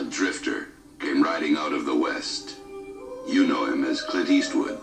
[0.00, 2.56] A drifter came riding out of the west.
[3.28, 4.82] You know him as Clint Eastwood.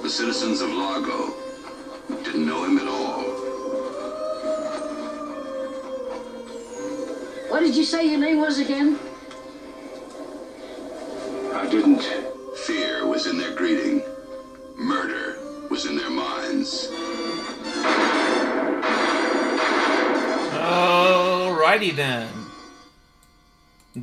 [0.00, 1.34] The citizens of Lago
[2.22, 3.22] didn't know him at all.
[7.50, 8.96] What did you say your name was again?
[21.88, 22.28] Alrighty then.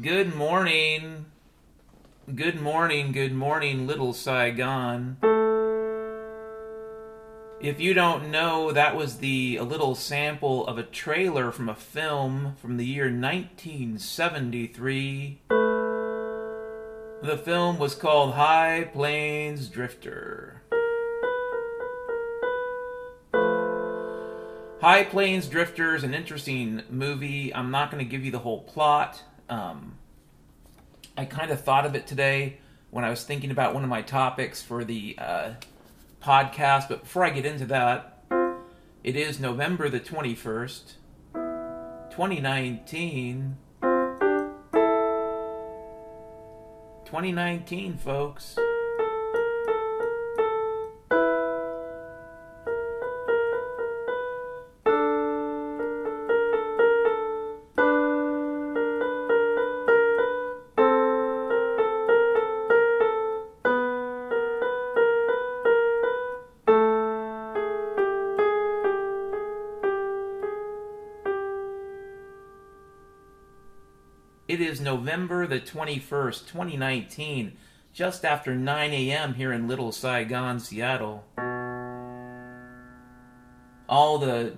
[0.01, 1.27] Good morning.
[2.33, 5.17] Good morning, good morning, little Saigon.
[7.61, 11.75] If you don't know, that was the a little sample of a trailer from a
[11.75, 15.41] film from the year 1973.
[17.21, 20.63] The film was called High Plains Drifter.
[24.85, 27.51] High Plains Drifter is an interesting movie.
[27.55, 29.23] I'm not going to give you the whole plot.
[29.49, 29.97] Um,
[31.17, 32.59] I kind of thought of it today
[32.91, 35.53] when I was thinking about one of my topics for the uh,
[36.21, 36.87] podcast.
[36.87, 38.19] But before I get into that,
[39.03, 40.93] it is November the 21st,
[41.33, 43.57] 2019.
[47.05, 48.55] 2019, folks.
[75.15, 77.55] November the 21st, 2019,
[77.93, 79.35] just after 9 a.m.
[79.35, 81.23] here in Little Saigon, Seattle.
[83.87, 84.57] All the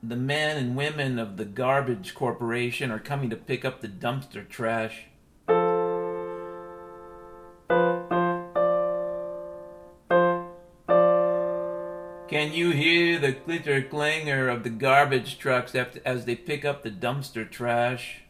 [0.00, 4.48] the men and women of the garbage corporation are coming to pick up the dumpster
[4.48, 5.06] trash.
[12.28, 16.92] Can you hear the glitter clangor of the garbage trucks as they pick up the
[16.92, 18.23] dumpster trash?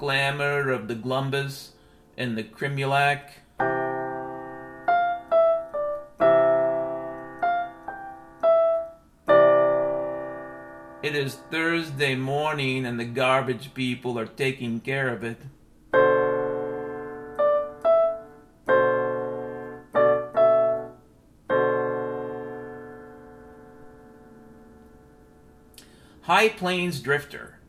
[0.00, 1.72] Clamor of the glumbus
[2.16, 3.32] and the crimulac?
[11.02, 15.36] It is Thursday morning and the garbage people are taking care of it.
[26.22, 27.59] High Plains Drifter.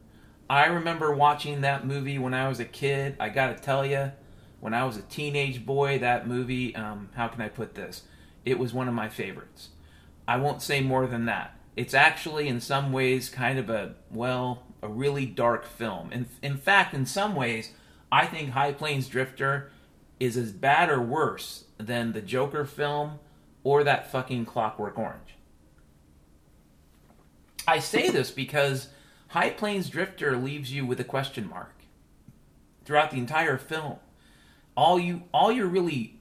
[0.51, 3.15] I remember watching that movie when I was a kid.
[3.21, 4.11] I gotta tell you,
[4.59, 8.03] when I was a teenage boy, that movie, um, how can I put this?
[8.43, 9.69] It was one of my favorites.
[10.27, 11.57] I won't say more than that.
[11.77, 16.11] It's actually, in some ways, kind of a, well, a really dark film.
[16.11, 17.71] In, in fact, in some ways,
[18.11, 19.71] I think High Plains Drifter
[20.19, 23.19] is as bad or worse than the Joker film
[23.63, 25.37] or that fucking Clockwork Orange.
[27.65, 28.89] I say this because
[29.31, 31.73] High Plains Drifter leaves you with a question mark
[32.83, 33.95] throughout the entire film.
[34.75, 36.19] All you all you're really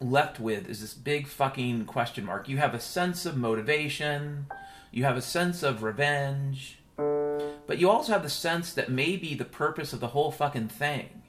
[0.00, 2.48] left with is this big fucking question mark.
[2.48, 4.46] You have a sense of motivation,
[4.90, 9.44] you have a sense of revenge, but you also have the sense that maybe the
[9.44, 11.24] purpose of the whole fucking thing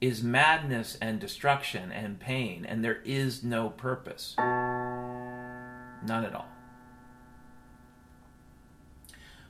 [0.00, 4.36] is madness and destruction and pain, and there is no purpose.
[4.38, 6.55] None at all.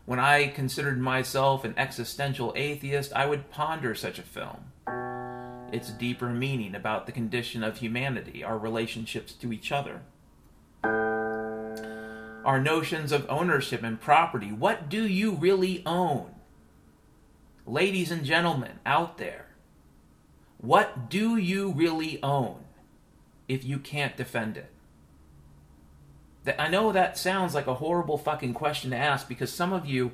[0.06, 4.72] When I considered myself an existential atheist, I would ponder such a film.
[5.72, 10.03] Its deeper meaning about the condition of humanity, our relationships to each other,
[10.84, 14.53] our notions of ownership and property.
[14.53, 16.37] What do you really own?
[17.67, 19.47] Ladies and gentlemen out there,
[20.59, 22.64] what do you really own
[23.49, 24.70] if you can't defend it?
[26.58, 30.12] I know that sounds like a horrible fucking question to ask because some of you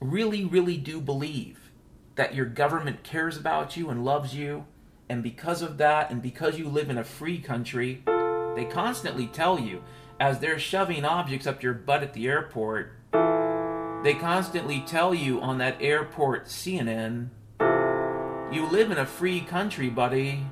[0.00, 1.70] really, really do believe
[2.14, 4.66] that your government cares about you and loves you,
[5.08, 8.02] and because of that, and because you live in a free country,
[8.54, 9.82] they constantly tell you
[10.18, 12.92] as they're shoving objects up your butt at the airport,
[14.02, 17.28] they constantly tell you on that airport CNN,
[18.52, 20.46] you live in a free country, buddy.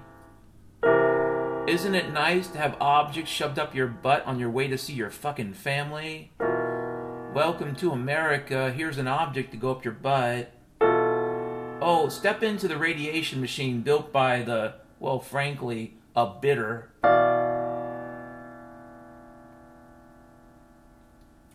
[1.67, 4.93] Isn't it nice to have objects shoved up your butt on your way to see
[4.93, 6.31] your fucking family?
[6.39, 8.71] Welcome to America.
[8.71, 10.53] Here's an object to go up your butt.
[10.83, 16.91] Oh, step into the radiation machine built by the well, frankly, a bitter.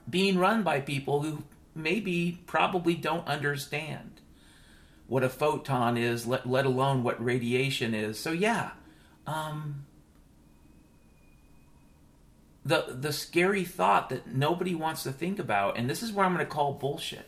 [0.10, 1.44] Being run by people who
[1.76, 4.22] maybe probably don't understand
[5.06, 8.18] what a photon is, let, let alone what radiation is.
[8.18, 8.72] So, yeah.
[9.28, 9.86] Um,
[12.70, 16.36] the the scary thought that nobody wants to think about and this is where I'm
[16.36, 17.26] going to call bullshit.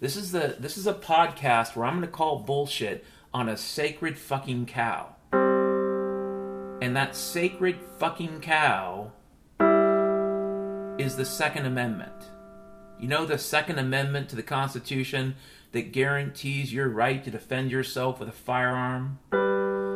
[0.00, 3.04] This is the this is a podcast where I'm going to call bullshit
[3.34, 5.16] on a sacred fucking cow.
[6.80, 9.10] And that sacred fucking cow
[10.98, 12.30] is the Second Amendment.
[13.00, 15.34] You know the Second Amendment to the Constitution
[15.72, 19.18] that guarantees your right to defend yourself with a firearm?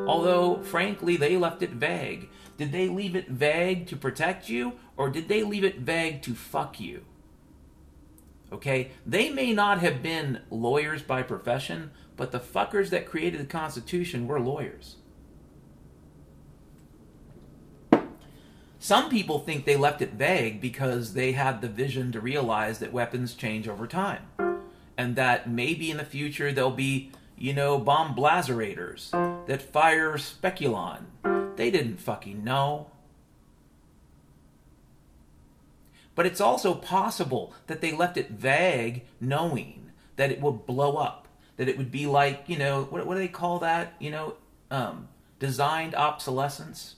[0.06, 2.28] Although, frankly, they left it vague.
[2.56, 6.34] Did they leave it vague to protect you, or did they leave it vague to
[6.34, 7.04] fuck you?
[8.52, 8.90] Okay?
[9.06, 14.26] They may not have been lawyers by profession, but the fuckers that created the Constitution
[14.26, 14.96] were lawyers.
[18.78, 22.93] Some people think they left it vague because they had the vision to realize that
[22.93, 24.22] weapons change over time.
[24.99, 27.12] And that maybe in the future there'll be,
[27.43, 29.11] you know, bomb blazerators
[29.49, 31.06] that fire speculon.
[31.56, 32.93] They didn't fucking know.
[36.15, 41.27] But it's also possible that they left it vague, knowing that it would blow up.
[41.56, 43.95] That it would be like, you know, what, what do they call that?
[43.99, 44.35] You know,
[44.71, 45.09] um,
[45.41, 46.95] designed obsolescence,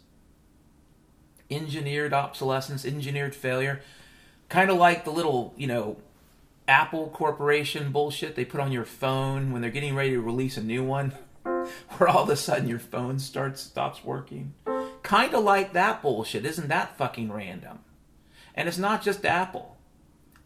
[1.51, 3.81] engineered obsolescence, engineered failure.
[4.51, 5.97] Kind of like the little, you know,
[6.67, 10.63] Apple Corporation bullshit they put on your phone when they're getting ready to release a
[10.63, 11.13] new one,
[11.45, 14.55] where all of a sudden your phone starts stops working.
[15.03, 16.47] Kind of like that bullshit.
[16.47, 17.81] Isn't that fucking random?
[18.55, 19.77] And it's not just Apple.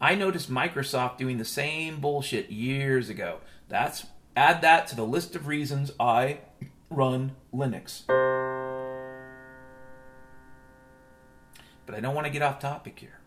[0.01, 3.39] I noticed Microsoft doing the same bullshit years ago.
[3.67, 4.05] That's
[4.35, 6.39] add that to the list of reasons I
[6.89, 8.03] run Linux.
[11.85, 13.18] But I don't want to get off topic here.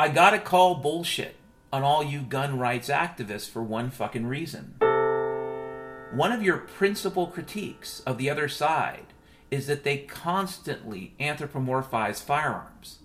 [0.00, 1.34] I gotta call bullshit
[1.72, 4.76] on all you gun rights activists for one fucking reason.
[6.12, 9.06] One of your principal critiques of the other side
[9.50, 13.00] is that they constantly anthropomorphize firearms.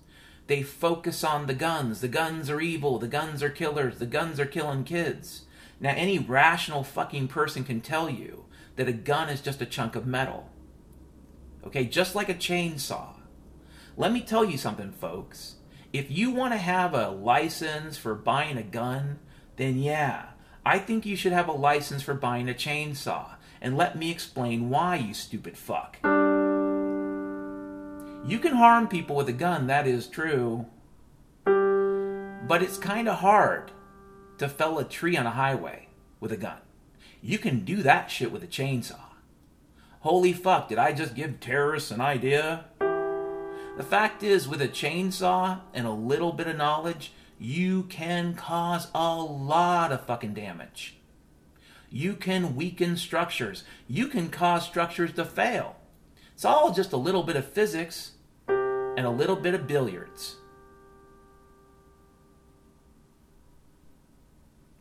[0.45, 2.00] They focus on the guns.
[2.00, 3.00] The guns are evil.
[3.00, 3.98] The guns are killers.
[3.98, 5.45] The guns are killing kids.
[5.80, 8.45] Now, any rational fucking person can tell you
[8.75, 10.51] that a gun is just a chunk of metal.
[11.66, 13.16] Okay, just like a chainsaw.
[13.98, 15.56] Let me tell you something, folks.
[15.94, 19.19] If you want to have a license for buying a gun,
[19.57, 20.30] then yeah,
[20.66, 23.36] I think you should have a license for buying a chainsaw.
[23.62, 25.98] And let me explain why, you stupid fuck.
[28.25, 30.66] You can harm people with a gun, that is true.
[31.45, 33.72] But it's kind of hard
[34.40, 36.57] to fell a tree on a highway with a gun.
[37.22, 39.00] You can do that shit with a chainsaw.
[40.00, 42.66] Holy fuck, did I just give terrorists an idea?
[43.75, 48.88] The fact is, with a chainsaw and a little bit of knowledge, you can cause
[48.94, 50.98] a lot of fucking damage.
[51.90, 53.64] You can weaken structures.
[53.88, 55.75] You can cause structures to fail.
[56.34, 58.12] It's all just a little bit of physics
[58.48, 60.36] and a little bit of billiards.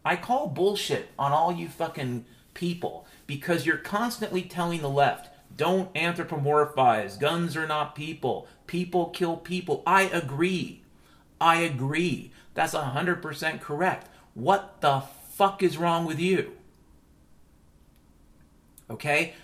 [0.05, 5.93] I call bullshit on all you fucking people because you're constantly telling the left, don't
[5.95, 7.19] anthropomorphize.
[7.19, 8.49] Guns are not people.
[8.67, 9.83] People kill people.
[9.87, 10.83] I agree.
[11.41, 12.33] I agree.
[12.55, 14.09] That's 100% correct.
[14.35, 16.53] What the fuck is wrong with you?
[18.89, 19.35] Okay?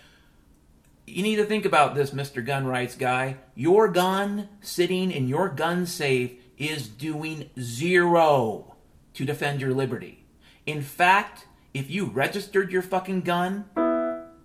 [1.06, 2.44] You need to think about this, Mr.
[2.44, 3.36] Gun Rights guy.
[3.54, 8.74] Your gun sitting in your gun safe is doing zero
[9.14, 10.24] to defend your liberty.
[10.66, 13.64] In fact, if you registered your fucking gun,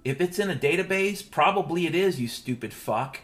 [0.06, 3.20] if it's in a database, probably it is, you stupid fuck.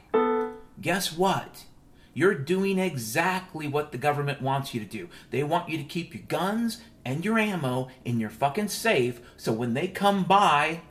[0.81, 1.65] Guess what?
[2.13, 5.09] You're doing exactly what the government wants you to do.
[5.31, 9.51] They want you to keep your guns and your ammo in your fucking safe so
[9.51, 10.81] when they come by,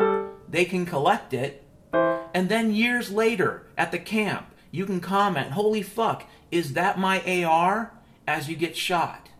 [0.48, 1.64] they can collect it.
[1.92, 7.44] And then years later at the camp, you can comment, Holy fuck, is that my
[7.44, 7.92] AR?
[8.28, 9.30] as you get shot.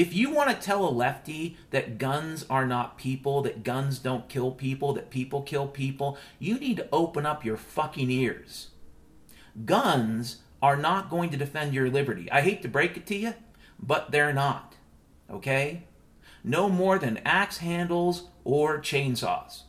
[0.00, 4.30] If you want to tell a lefty that guns are not people, that guns don't
[4.30, 8.68] kill people, that people kill people, you need to open up your fucking ears.
[9.66, 12.32] Guns are not going to defend your liberty.
[12.32, 13.34] I hate to break it to you,
[13.78, 14.76] but they're not.
[15.30, 15.82] Okay?
[16.42, 19.64] No more than axe handles or chainsaws.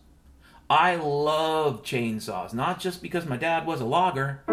[0.70, 4.44] I love chainsaws, not just because my dad was a logger,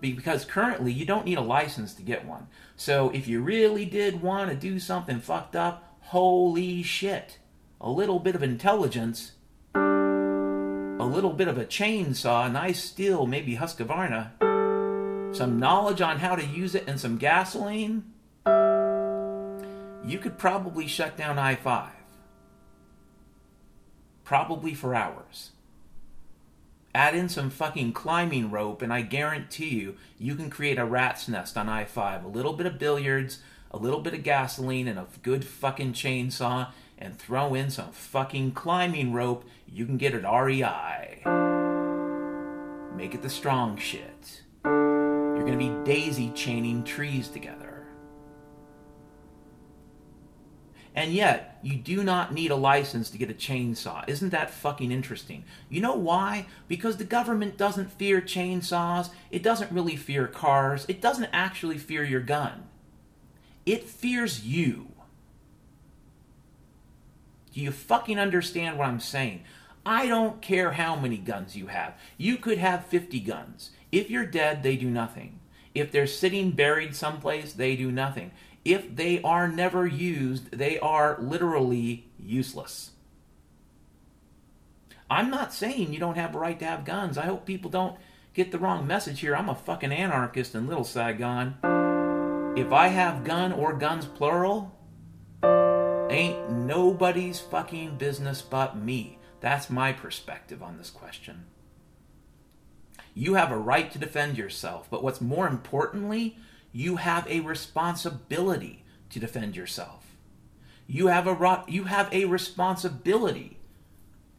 [0.00, 2.48] because currently you don't need a license to get one.
[2.80, 7.36] So if you really did want to do something fucked up, holy shit,
[7.78, 9.32] a little bit of intelligence,
[9.74, 14.30] a little bit of a chainsaw, a nice steel, maybe Husqvarna,
[15.36, 18.14] some knowledge on how to use it, and some gasoline,
[20.02, 21.90] you could probably shut down I 5.
[24.24, 25.50] Probably for hours.
[26.92, 31.28] Add in some fucking climbing rope, and I guarantee you, you can create a rat's
[31.28, 32.24] nest on I 5.
[32.24, 33.38] A little bit of billiards,
[33.70, 38.52] a little bit of gasoline, and a good fucking chainsaw, and throw in some fucking
[38.52, 39.44] climbing rope.
[39.72, 41.22] You can get it REI.
[42.96, 44.42] Make it the strong shit.
[44.64, 47.59] You're gonna be daisy chaining trees together.
[50.94, 54.08] And yet, you do not need a license to get a chainsaw.
[54.08, 55.44] Isn't that fucking interesting?
[55.68, 56.46] You know why?
[56.66, 62.02] Because the government doesn't fear chainsaws, it doesn't really fear cars, it doesn't actually fear
[62.02, 62.64] your gun.
[63.64, 64.88] It fears you.
[67.52, 69.44] Do you fucking understand what I'm saying?
[69.86, 71.94] I don't care how many guns you have.
[72.16, 73.70] You could have 50 guns.
[73.92, 75.40] If you're dead, they do nothing.
[75.74, 78.32] If they're sitting buried someplace, they do nothing
[78.64, 82.90] if they are never used, they are literally useless.
[85.10, 87.18] I'm not saying you don't have a right to have guns.
[87.18, 87.96] I hope people don't
[88.32, 89.34] get the wrong message here.
[89.34, 91.56] I'm a fucking anarchist in Little Saigon.
[92.56, 94.76] If I have gun or guns plural,
[95.42, 99.18] ain't nobody's fucking business but me.
[99.40, 101.46] That's my perspective on this question.
[103.14, 106.36] You have a right to defend yourself, but what's more importantly,
[106.72, 110.16] you have a responsibility to defend yourself.
[110.86, 113.58] You have a you have a responsibility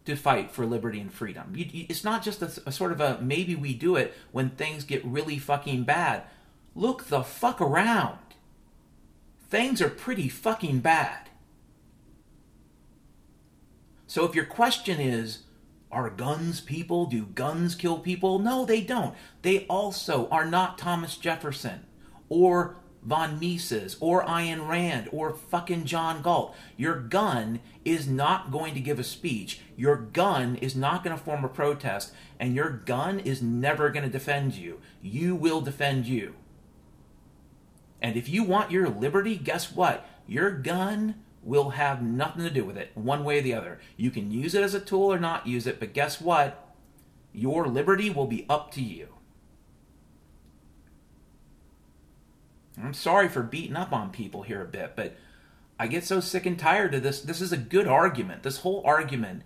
[0.05, 1.53] to fight for liberty and freedom.
[1.55, 4.49] You, you, it's not just a, a sort of a maybe we do it when
[4.49, 6.23] things get really fucking bad.
[6.75, 8.17] Look the fuck around.
[9.49, 11.29] Things are pretty fucking bad.
[14.07, 15.39] So if your question is,
[15.91, 17.05] are guns people?
[17.05, 18.39] Do guns kill people?
[18.39, 19.15] No, they don't.
[19.41, 21.85] They also are not Thomas Jefferson
[22.31, 26.55] or von Mises or Ayn Rand or fucking John Galt.
[26.77, 29.59] Your gun is not going to give a speech.
[29.75, 32.13] Your gun is not going to form a protest.
[32.39, 34.79] And your gun is never going to defend you.
[35.01, 36.35] You will defend you.
[38.01, 40.07] And if you want your liberty, guess what?
[40.25, 43.79] Your gun will have nothing to do with it, one way or the other.
[43.97, 46.75] You can use it as a tool or not use it, but guess what?
[47.33, 49.09] Your liberty will be up to you.
[52.83, 55.15] I'm sorry for beating up on people here a bit, but
[55.79, 57.21] I get so sick and tired of this.
[57.21, 58.43] This is a good argument.
[58.43, 59.43] This whole argument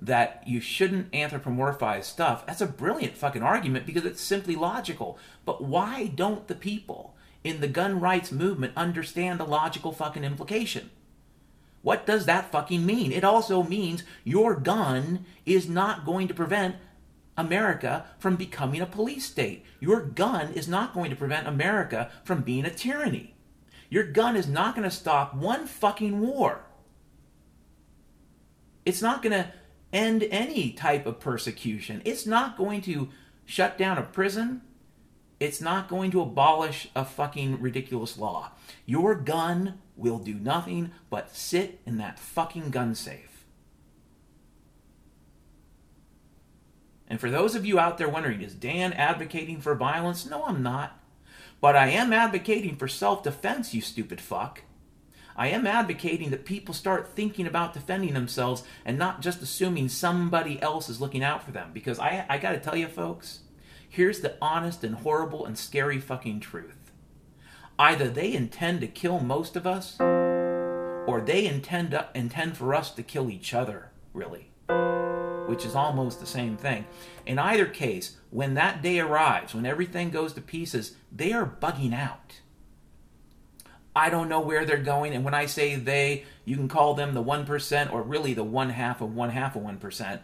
[0.00, 5.18] that you shouldn't anthropomorphize stuff, that's a brilliant fucking argument because it's simply logical.
[5.44, 10.90] But why don't the people in the gun rights movement understand the logical fucking implication?
[11.82, 13.12] What does that fucking mean?
[13.12, 16.76] It also means your gun is not going to prevent
[17.36, 19.64] America from becoming a police state.
[19.80, 23.34] Your gun is not going to prevent America from being a tyranny.
[23.90, 26.64] Your gun is not going to stop one fucking war.
[28.84, 29.52] It's not going to
[29.92, 32.02] end any type of persecution.
[32.04, 33.08] It's not going to
[33.44, 34.62] shut down a prison.
[35.40, 38.52] It's not going to abolish a fucking ridiculous law.
[38.86, 43.33] Your gun will do nothing but sit in that fucking gun safe.
[47.14, 50.26] And for those of you out there wondering, is Dan advocating for violence?
[50.26, 51.00] No, I'm not.
[51.60, 54.62] But I am advocating for self defense, you stupid fuck.
[55.36, 60.60] I am advocating that people start thinking about defending themselves and not just assuming somebody
[60.60, 61.70] else is looking out for them.
[61.72, 63.42] Because I, I gotta tell you, folks,
[63.88, 66.90] here's the honest and horrible and scary fucking truth.
[67.78, 72.90] Either they intend to kill most of us, or they intend, to, intend for us
[72.90, 74.50] to kill each other, really
[75.46, 76.84] which is almost the same thing.
[77.26, 81.94] In either case, when that day arrives, when everything goes to pieces, they are bugging
[81.94, 82.40] out.
[83.96, 87.14] I don't know where they're going, and when I say they, you can call them
[87.14, 90.20] the 1% or really the one half of one half of 1%.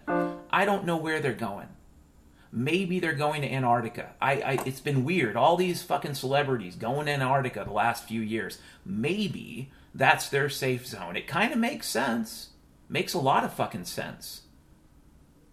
[0.50, 1.68] I don't know where they're going.
[2.52, 4.10] Maybe they're going to Antarctica.
[4.20, 5.36] I, I, it's been weird.
[5.36, 8.58] All these fucking celebrities going to Antarctica the last few years.
[8.84, 11.16] Maybe that's their safe zone.
[11.16, 12.48] It kind of makes sense.
[12.88, 14.42] Makes a lot of fucking sense.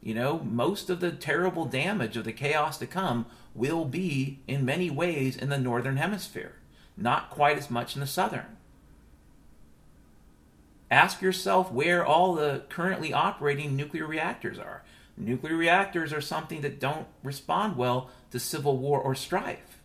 [0.08, 4.64] You know, most of the terrible damage of the chaos to come will be, in
[4.64, 6.54] many ways, in the northern hemisphere,
[6.96, 8.56] not quite as much in the southern.
[10.90, 14.86] Ask yourself where all the currently operating nuclear reactors are.
[15.18, 19.82] Nuclear reactors are something that don't respond well to civil war or strife.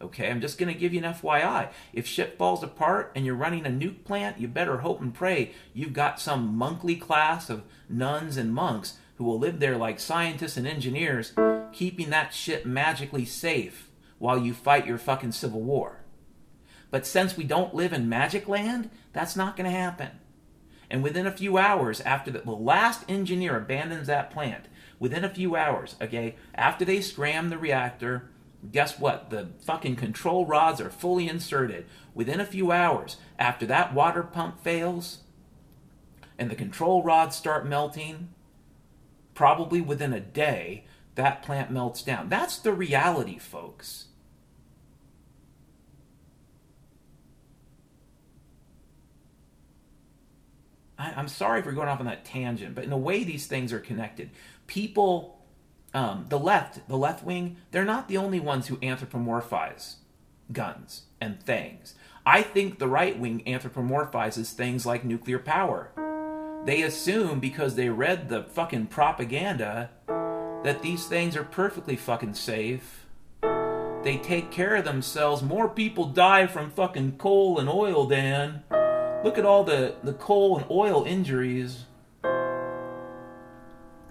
[0.00, 1.68] Okay, I'm just going to give you an FYI.
[1.92, 5.52] If shit falls apart and you're running a nuke plant, you better hope and pray
[5.74, 10.56] you've got some monkly class of nuns and monks who will live there like scientists
[10.56, 11.32] and engineers,
[11.72, 16.00] keeping that ship magically safe while you fight your fucking civil war.
[16.90, 20.10] But since we don't live in magic land, that's not going to happen.
[20.90, 24.66] And within a few hours after the, the last engineer abandons that plant,
[24.98, 28.30] within a few hours, okay, after they scram the reactor,
[28.70, 29.30] guess what?
[29.30, 31.86] The fucking control rods are fully inserted.
[32.14, 35.18] Within a few hours after that water pump fails
[36.38, 38.28] and the control rods start melting,
[39.36, 42.28] probably within a day, that plant melts down.
[42.28, 44.06] That's the reality, folks.
[50.98, 53.72] I, am sorry for going off on that tangent, but in a way, these things
[53.72, 54.30] are connected.
[54.66, 55.38] People,
[55.92, 59.96] um, the left, the left wing, they're not the only ones who anthropomorphize
[60.52, 61.94] guns and things.
[62.24, 65.90] I think the right wing anthropomorphizes things like nuclear power.
[66.66, 69.90] They assume because they read the fucking propaganda
[70.64, 73.06] that these things are perfectly fucking safe.
[74.02, 75.44] They take care of themselves.
[75.44, 78.64] More people die from fucking coal and oil, Dan.
[79.22, 81.84] Look at all the, the coal and oil injuries.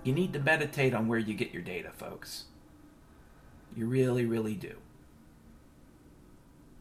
[0.05, 2.45] You need to meditate on where you get your data, folks.
[3.75, 4.75] You really, really do.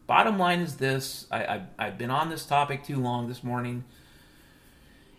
[0.07, 3.83] Bottom line is this I, I've been on this topic too long this morning.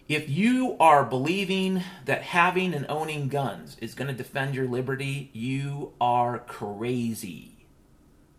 [0.09, 5.31] If you are believing that having and owning guns is going to defend your liberty,
[5.33, 7.67] you are crazy.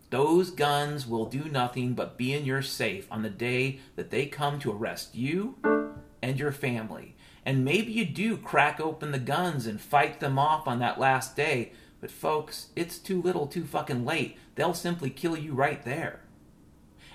[0.08, 4.24] Those guns will do nothing but be in your safe on the day that they
[4.24, 5.56] come to arrest you
[6.22, 7.14] and your family.
[7.44, 11.36] And maybe you do crack open the guns and fight them off on that last
[11.36, 14.38] day, but folks, it's too little too fucking late.
[14.54, 16.20] They'll simply kill you right there.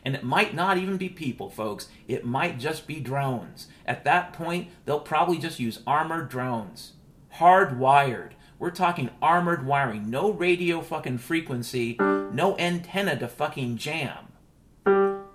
[0.04, 1.88] And it might not even be people, folks.
[2.08, 3.68] It might just be drones.
[3.86, 6.94] At that point, they'll probably just use armored drones.
[7.36, 8.32] Hardwired
[8.64, 14.32] we're talking armored wiring, no radio fucking frequency, no antenna to fucking jam.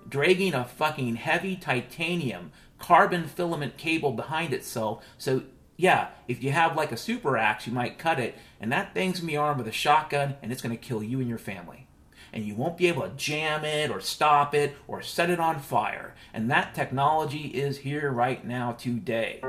[0.09, 5.05] Dragging a fucking heavy titanium carbon filament cable behind itself.
[5.19, 5.43] So,
[5.77, 9.19] yeah, if you have like a super axe, you might cut it, and that thing's
[9.19, 11.88] gonna be armed with a shotgun, and it's gonna kill you and your family.
[12.31, 15.59] And you won't be able to jam it or stop it or set it on
[15.59, 16.15] fire.
[16.33, 19.39] And that technology is here right now today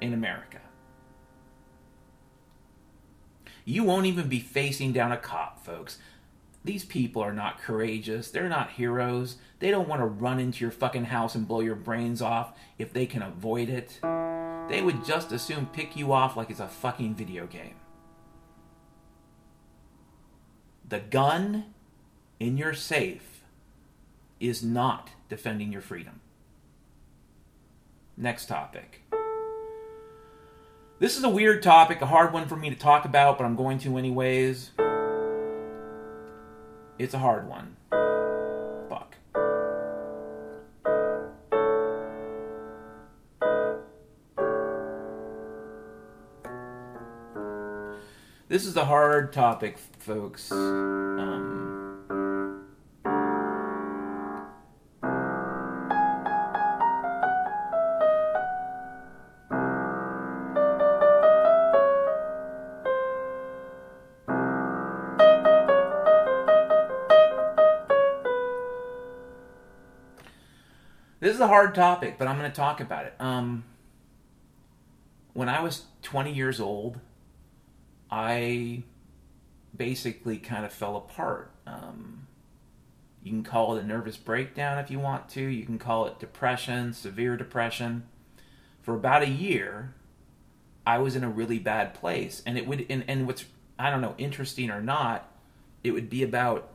[0.00, 0.58] in America.
[3.64, 5.98] You won't even be facing down a cop, folks.
[6.64, 8.30] These people are not courageous.
[8.30, 9.36] They're not heroes.
[9.58, 12.92] They don't want to run into your fucking house and blow your brains off if
[12.92, 13.98] they can avoid it.
[14.68, 17.74] They would just as soon pick you off like it's a fucking video game.
[20.92, 21.72] The gun
[22.38, 23.40] in your safe
[24.40, 26.20] is not defending your freedom.
[28.14, 29.00] Next topic.
[30.98, 33.56] This is a weird topic, a hard one for me to talk about, but I'm
[33.56, 34.72] going to anyways.
[36.98, 37.76] It's a hard one.
[48.52, 50.52] This is a hard topic, folks.
[50.52, 51.88] Um,
[71.20, 73.14] This is a hard topic, but I'm going to talk about it.
[73.18, 73.64] Um,
[75.32, 77.00] when I was 20 years old,
[78.12, 78.82] I
[79.74, 81.50] basically kind of fell apart.
[81.66, 82.26] Um,
[83.22, 85.40] you can call it a nervous breakdown if you want to.
[85.40, 88.04] You can call it depression, severe depression.
[88.82, 89.94] For about a year,
[90.86, 92.84] I was in a really bad place, and it would.
[92.90, 93.46] And, and what's
[93.78, 95.32] I don't know, interesting or not,
[95.82, 96.68] it would be about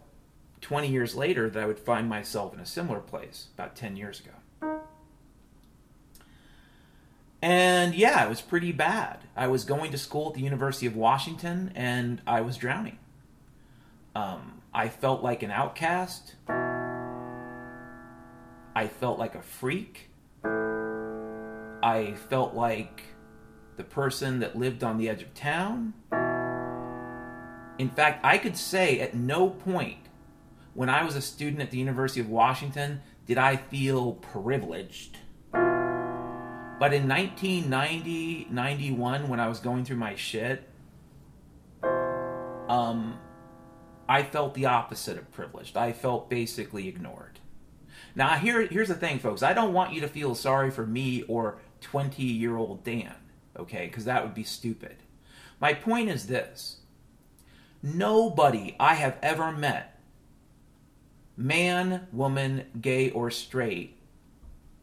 [0.62, 4.20] 20 years later that I would find myself in a similar place about 10 years
[4.20, 4.32] ago.
[7.42, 9.20] And yeah, it was pretty bad.
[9.36, 12.98] I was going to school at the University of Washington and I was drowning.
[14.16, 16.36] Um, I felt like an outcast.
[18.76, 20.10] I felt like a freak.
[20.44, 23.04] I felt like
[23.76, 25.94] the person that lived on the edge of town.
[27.78, 30.00] In fact, I could say at no point
[30.74, 35.18] when I was a student at the University of Washington, did I feel privileged?
[36.80, 40.64] But in 1990, 91, when I was going through my shit,
[42.70, 43.18] um,
[44.08, 45.76] I felt the opposite of privileged.
[45.76, 47.40] I felt basically ignored.
[48.16, 49.42] Now, here, here's the thing, folks.
[49.42, 53.16] I don't want you to feel sorry for me or 20 year old Dan,
[53.58, 53.88] okay?
[53.88, 54.98] Because that would be stupid.
[55.60, 56.78] My point is this
[57.82, 60.00] nobody I have ever met,
[61.36, 63.98] man, woman, gay, or straight,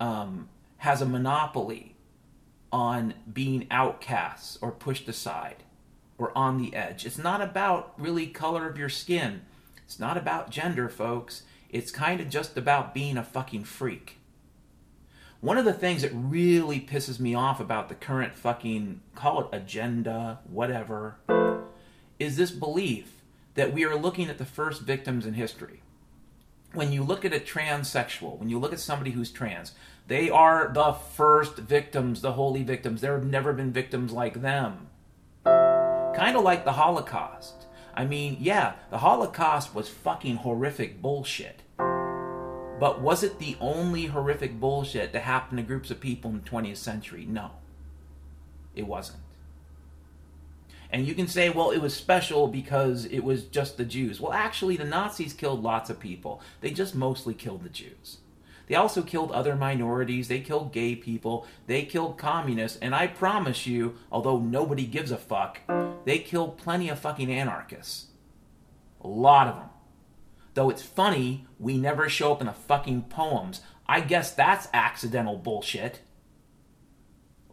[0.00, 0.48] um,
[0.84, 1.96] has a monopoly
[2.70, 5.64] on being outcasts or pushed aside
[6.18, 7.06] or on the edge.
[7.06, 9.46] It's not about really color of your skin.
[9.86, 11.44] It's not about gender, folks.
[11.70, 14.18] It's kind of just about being a fucking freak.
[15.40, 19.56] One of the things that really pisses me off about the current fucking, call it
[19.56, 21.16] agenda, whatever,
[22.18, 23.22] is this belief
[23.54, 25.80] that we are looking at the first victims in history.
[26.74, 29.72] When you look at a transsexual, when you look at somebody who's trans,
[30.06, 33.00] they are the first victims, the holy victims.
[33.00, 34.88] There have never been victims like them.
[35.44, 37.66] Kind of like the Holocaust.
[37.94, 41.62] I mean, yeah, the Holocaust was fucking horrific bullshit.
[41.78, 46.50] But was it the only horrific bullshit to happen to groups of people in the
[46.50, 47.24] 20th century?
[47.24, 47.52] No.
[48.74, 49.20] It wasn't.
[50.90, 54.20] And you can say, well, it was special because it was just the Jews.
[54.20, 56.40] Well, actually, the Nazis killed lots of people.
[56.60, 58.18] They just mostly killed the Jews.
[58.66, 60.28] They also killed other minorities.
[60.28, 61.46] They killed gay people.
[61.66, 62.78] They killed communists.
[62.80, 65.60] And I promise you, although nobody gives a fuck,
[66.04, 68.06] they killed plenty of fucking anarchists.
[69.02, 69.68] A lot of them.
[70.54, 73.60] Though it's funny, we never show up in the fucking poems.
[73.86, 76.00] I guess that's accidental bullshit.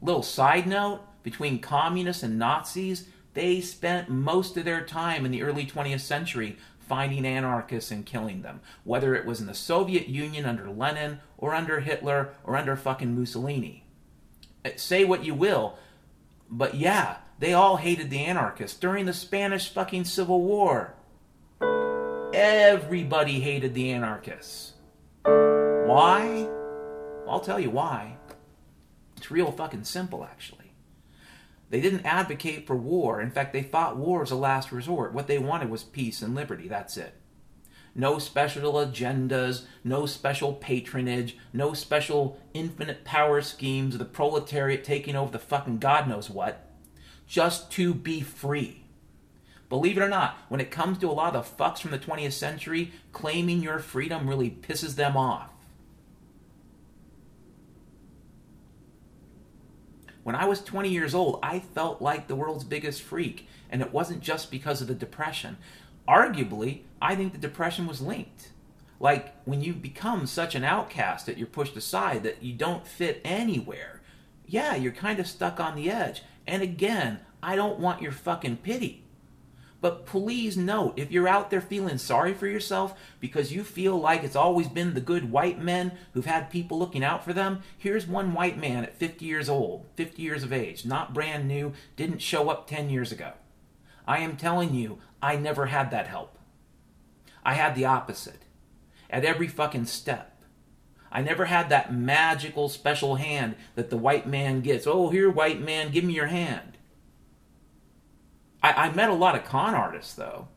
[0.02, 5.44] Little side note between communists and Nazis, they spent most of their time in the
[5.44, 6.58] early 20th century
[6.92, 11.56] finding anarchists and killing them, whether it was in the Soviet Union under Lenin or
[11.56, 13.86] under Hitler or under fucking Mussolini.
[14.66, 15.78] Uh, say what you will,
[16.50, 20.94] but yeah, they all hated the anarchists during the Spanish fucking Civil War.
[22.34, 24.74] Everybody hated the anarchists.
[25.24, 26.50] Why?
[27.26, 28.18] I'll tell you why.
[29.16, 30.61] It's real fucking simple, actually.
[31.72, 33.22] They didn't advocate for war.
[33.22, 35.14] In fact, they fought war as a last resort.
[35.14, 36.68] What they wanted was peace and liberty.
[36.68, 37.16] That's it.
[37.96, 45.16] No special agendas, no special patronage, no special infinite power schemes of the proletariat taking
[45.16, 46.70] over the fucking God knows what.
[47.26, 48.84] Just to be free.
[49.70, 52.00] Believe it or not, when it comes to a lot of the fucks from the
[52.00, 55.50] 20th century, claiming your freedom really pisses them off.
[60.24, 63.92] When I was 20 years old, I felt like the world's biggest freak, and it
[63.92, 65.58] wasn't just because of the depression.
[66.08, 68.50] Arguably, I think the depression was linked.
[69.00, 73.20] Like when you become such an outcast that you're pushed aside, that you don't fit
[73.26, 74.02] anywhere,
[74.46, 76.22] yeah, you're kind of stuck on the edge.
[76.46, 79.01] And again, I don't want your fucking pity.
[79.82, 84.24] But please note, if you're out there feeling sorry for yourself because you feel like
[84.24, 88.06] it's always been the good white men who've had people looking out for them, here's
[88.06, 92.20] one white man at 50 years old, 50 years of age, not brand new, didn't
[92.20, 93.34] show up 10 years ago.
[94.08, 96.38] I am telling you, I never had that help.
[97.44, 98.44] I had the opposite.
[99.10, 100.44] At every fucking step.
[101.12, 104.86] I never had that magical special hand that the white man gets.
[104.86, 106.78] Oh, here, white man, give me your hand.
[108.62, 110.48] I, I met a lot of con artists, though.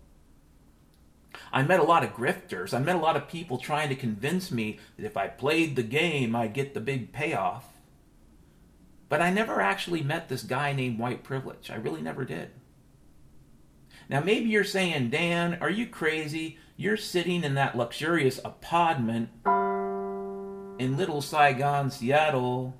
[1.52, 2.74] I met a lot of grifters.
[2.74, 5.82] I met a lot of people trying to convince me that if I played the
[5.82, 7.66] game, I'd get the big payoff.
[9.08, 11.70] But I never actually met this guy named White Privilege.
[11.70, 12.50] I really never did.
[14.08, 16.58] Now, maybe you're saying, Dan, are you crazy?
[16.76, 19.30] You're sitting in that luxurious apartment
[20.78, 22.74] in Little Saigon, Seattle,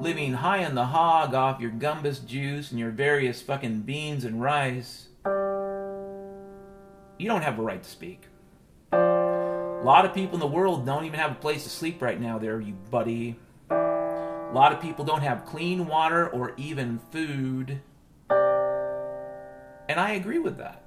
[0.00, 4.42] living high in the hog off your gumbus juice and your various fucking beans and
[4.42, 5.08] rice,
[7.18, 8.22] you don't have a right to speak.
[8.92, 12.20] A lot of people in the world don't even have a place to sleep right
[12.20, 13.36] now, there, you buddy.
[13.70, 17.80] A lot of people don't have clean water or even food.
[19.88, 20.82] And I agree with that.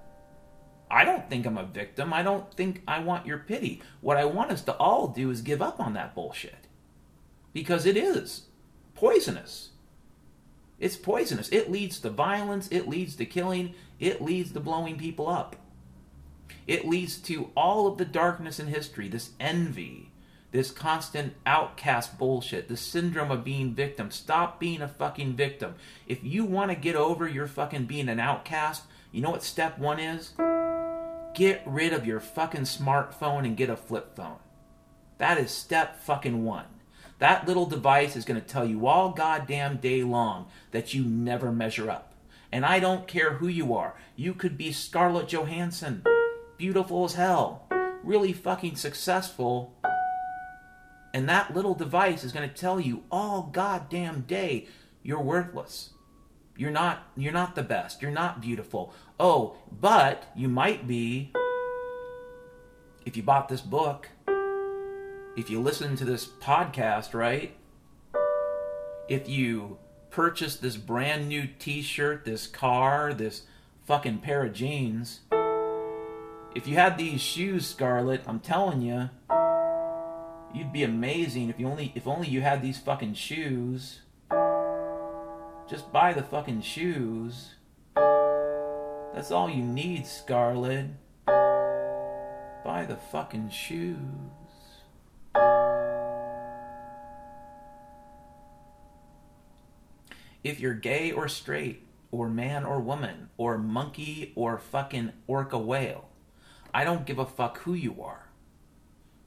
[0.90, 2.14] I don't think I'm a victim.
[2.14, 3.82] I don't think I want your pity.
[4.02, 6.68] What I want us to all do is give up on that bullshit.
[7.54, 8.47] Because it is
[8.98, 9.70] poisonous.
[10.80, 11.50] It's poisonous.
[11.50, 15.56] It leads to violence, it leads to killing, it leads to blowing people up.
[16.68, 20.12] It leads to all of the darkness in history, this envy,
[20.52, 24.12] this constant outcast bullshit, the syndrome of being victim.
[24.12, 25.76] Stop being a fucking victim.
[26.08, 29.78] If you want to get over your fucking being an outcast, you know what step
[29.80, 30.34] one is?
[31.34, 34.40] Get rid of your fucking smartphone and get a flip phone.
[35.18, 36.66] That is step fucking one.
[37.20, 41.52] That little device is going to tell you all goddamn day long that you never
[41.52, 42.14] measure up.
[42.52, 43.96] And I don't care who you are.
[44.16, 46.04] You could be Scarlett Johansson,
[46.58, 47.68] beautiful as hell,
[48.04, 49.74] really fucking successful.
[51.14, 54.68] And that little device is going to tell you all goddamn day
[55.02, 55.92] you're worthless.
[56.58, 58.02] You're not you're not the best.
[58.02, 58.94] You're not beautiful.
[59.20, 61.32] Oh, but you might be
[63.06, 64.10] if you bought this book.
[65.38, 67.56] If you listen to this podcast, right?
[69.08, 69.78] If you
[70.10, 73.44] purchase this brand new t-shirt, this car, this
[73.86, 75.20] fucking pair of jeans.
[76.56, 79.12] If you had these shoes, Scarlett, I'm telling you,
[80.56, 84.00] you'd be amazing if you only if only you had these fucking shoes.
[85.70, 87.54] Just buy the fucking shoes.
[87.96, 90.88] That's all you need, Scarlett.
[91.28, 94.47] Buy the fucking shoes.
[100.44, 106.10] If you're gay or straight, or man or woman, or monkey or fucking orca whale,
[106.74, 108.30] I don't give a fuck who you are.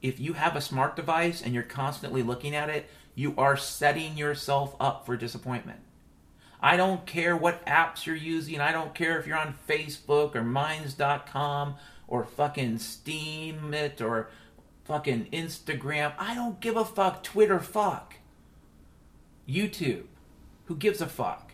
[0.03, 4.17] If you have a smart device and you're constantly looking at it, you are setting
[4.17, 5.81] yourself up for disappointment.
[6.63, 8.61] I don't care what apps you're using.
[8.61, 14.29] I don't care if you're on Facebook or Minds.com or fucking Steemit or
[14.85, 16.13] fucking Instagram.
[16.19, 17.23] I don't give a fuck.
[17.23, 18.17] Twitter, fuck.
[19.49, 20.05] YouTube.
[20.71, 21.51] Who gives a fuck?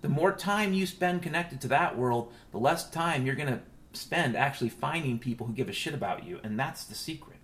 [0.00, 3.58] The more time you spend connected to that world, the less time you're going to
[3.98, 6.38] spend actually finding people who give a shit about you.
[6.44, 7.38] And that's the secret.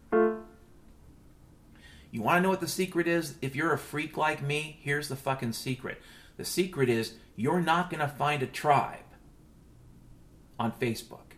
[2.13, 3.35] You want to know what the secret is?
[3.43, 6.01] If you're a freak like me, here's the fucking secret.
[6.37, 9.01] The secret is you're not going to find a tribe
[10.61, 11.35] on Facebook.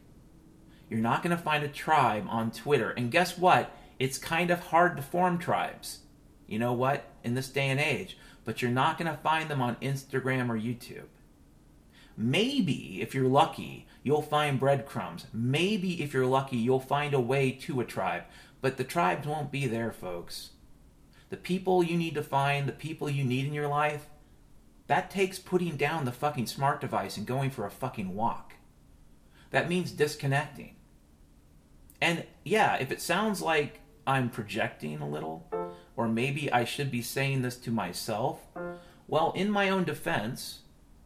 [0.91, 2.91] You're not going to find a tribe on Twitter.
[2.91, 3.75] And guess what?
[3.99, 6.01] It's kind of hard to form tribes.
[6.47, 7.05] You know what?
[7.25, 8.19] In this day and age.
[8.47, 11.09] But you're not going to find them on Instagram or YouTube.
[12.17, 15.27] Maybe, if you're lucky, you'll find breadcrumbs.
[15.35, 18.23] Maybe, if you're lucky, you'll find a way to a tribe.
[18.63, 20.53] But the tribes won't be there, folks
[21.29, 24.07] the people you need to find, the people you need in your life,
[24.87, 28.55] that takes putting down the fucking smart device and going for a fucking walk.
[29.51, 30.77] That means disconnecting.
[32.01, 35.49] And yeah, if it sounds like I'm projecting a little,
[35.97, 38.41] or maybe I should be saying this to myself,
[39.09, 40.61] well, in my own defense,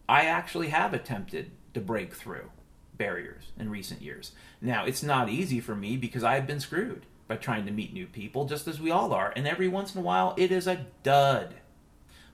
[0.09, 2.51] I actually have attempted to break through
[2.97, 4.33] barriers in recent years.
[4.61, 8.07] Now, it's not easy for me because I've been screwed by trying to meet new
[8.07, 9.33] people, just as we all are.
[9.37, 11.55] And every once in a while, it is a dud.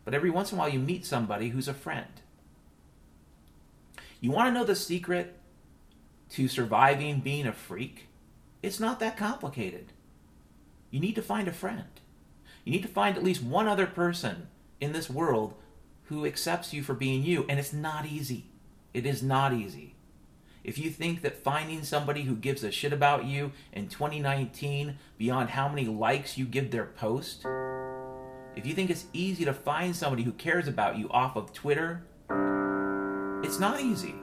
[0.04, 2.06] But every once in a while, you meet somebody who's a friend.
[4.20, 5.38] You want to know the secret
[6.30, 8.06] to surviving being a freak?
[8.62, 9.92] It's not that complicated.
[10.90, 11.84] You need to find a friend.
[12.66, 14.48] You need to find at least one other person
[14.80, 15.54] in this world
[16.06, 17.46] who accepts you for being you.
[17.48, 18.46] And it's not easy.
[18.92, 19.94] It is not easy.
[20.64, 25.50] If you think that finding somebody who gives a shit about you in 2019 beyond
[25.50, 27.46] how many likes you give their post,
[28.56, 32.04] if you think it's easy to find somebody who cares about you off of Twitter,
[33.44, 34.16] it's not easy.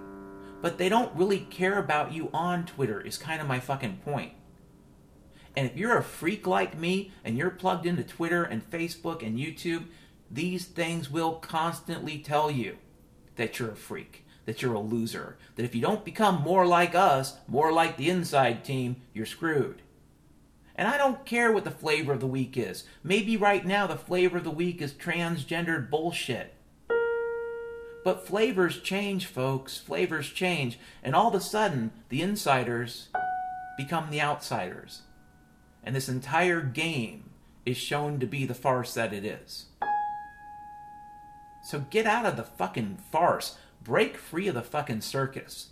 [0.61, 4.33] But they don't really care about you on Twitter, is kind of my fucking point.
[5.55, 9.37] And if you're a freak like me and you're plugged into Twitter and Facebook and
[9.37, 9.85] YouTube,
[10.31, 12.77] these things will constantly tell you
[13.35, 15.37] that you're a freak that you're a loser.
[15.55, 19.81] That if you don't become more like us, more like the inside team, you're screwed.
[20.75, 22.83] And I don't care what the flavor of the week is.
[23.03, 26.55] Maybe right now the flavor of the week is transgendered bullshit.
[28.03, 29.77] But flavors change, folks.
[29.77, 30.77] Flavors change.
[31.03, 33.09] And all of a sudden, the insiders
[33.77, 35.01] become the outsiders.
[35.83, 37.29] And this entire game
[37.65, 39.65] is shown to be the farce that it is.
[41.63, 43.57] So get out of the fucking farce.
[43.83, 45.69] Break free of the fucking circus.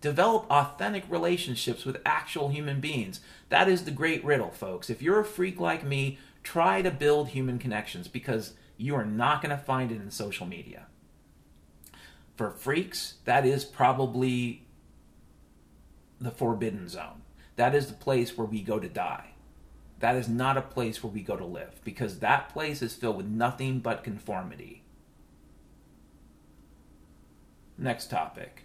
[0.00, 3.20] Develop authentic relationships with actual human beings.
[3.48, 4.90] That is the great riddle, folks.
[4.90, 9.42] If you're a freak like me, try to build human connections because you are not
[9.42, 10.86] going to find it in social media.
[12.36, 14.66] For freaks, that is probably
[16.20, 17.22] the forbidden zone.
[17.56, 19.30] That is the place where we go to die.
[19.98, 23.16] That is not a place where we go to live because that place is filled
[23.16, 24.82] with nothing but conformity.
[27.78, 28.64] Next topic.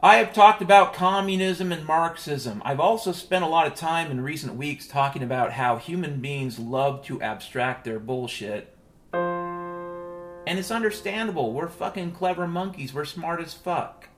[0.00, 2.62] I have talked about communism and Marxism.
[2.64, 6.58] I've also spent a lot of time in recent weeks talking about how human beings
[6.58, 8.74] love to abstract their bullshit.
[9.12, 11.52] And it's understandable.
[11.52, 12.94] We're fucking clever monkeys.
[12.94, 14.08] We're smart as fuck.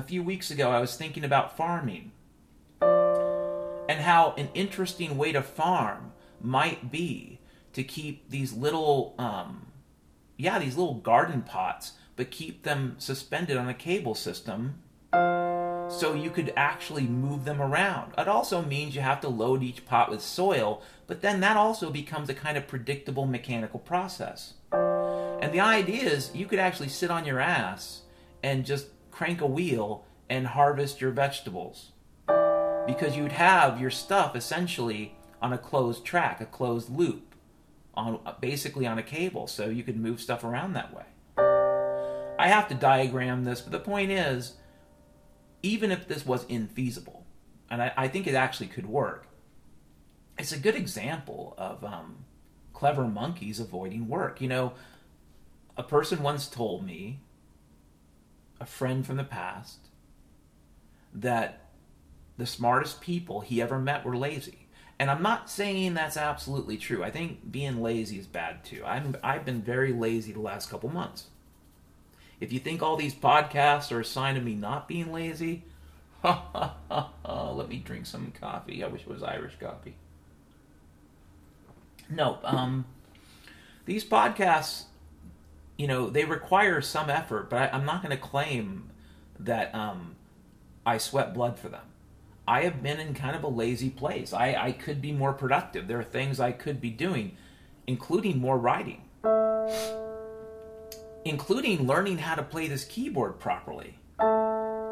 [0.00, 2.12] A few weeks ago, I was thinking about farming
[2.80, 7.38] and how an interesting way to farm might be
[7.74, 9.66] to keep these little, um,
[10.38, 14.78] yeah, these little garden pots, but keep them suspended on a cable system
[15.12, 18.14] so you could actually move them around.
[18.16, 21.90] It also means you have to load each pot with soil, but then that also
[21.90, 24.54] becomes a kind of predictable mechanical process.
[24.72, 28.00] And the idea is you could actually sit on your ass
[28.42, 28.86] and just
[29.20, 31.92] crank a wheel and harvest your vegetables.
[32.86, 37.34] Because you'd have your stuff essentially on a closed track, a closed loop,
[37.92, 41.04] on basically on a cable, so you could move stuff around that way.
[42.38, 44.54] I have to diagram this, but the point is,
[45.62, 47.24] even if this was infeasible,
[47.70, 49.26] and I, I think it actually could work,
[50.38, 52.24] it's a good example of um,
[52.72, 54.40] clever monkeys avoiding work.
[54.40, 54.72] You know,
[55.76, 57.20] a person once told me,
[58.60, 59.78] a friend from the past,
[61.14, 61.70] that
[62.36, 64.66] the smartest people he ever met were lazy.
[64.98, 67.02] And I'm not saying that's absolutely true.
[67.02, 68.82] I think being lazy is bad too.
[68.84, 71.28] I'm, I've been very lazy the last couple months.
[72.38, 75.64] If you think all these podcasts are a sign of me not being lazy,
[76.22, 78.84] let me drink some coffee.
[78.84, 79.94] I wish it was Irish coffee.
[82.10, 82.84] No, um,
[83.84, 84.84] these podcasts,
[85.80, 88.90] you know, they require some effort, but I, am not going to claim
[89.38, 90.16] that um,
[90.84, 91.84] I sweat blood for them.
[92.46, 94.32] I have been in kind of a lazy place.
[94.32, 95.88] I, I could be more productive.
[95.88, 97.36] There are things I could be doing,
[97.86, 99.02] including more writing
[101.24, 103.98] including learning how to play this keyboard properly.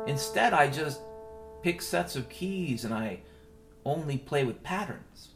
[0.07, 1.01] Instead, I just
[1.63, 3.21] pick sets of keys and I
[3.85, 5.29] only play with patterns.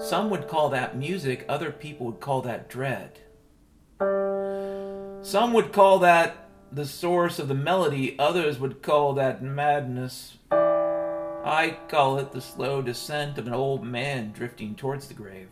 [0.00, 3.20] Some would call that music, other people would call that dread.
[5.28, 10.38] Some would call that the source of the melody, others would call that madness.
[10.50, 15.50] I call it the slow descent of an old man drifting towards the grave.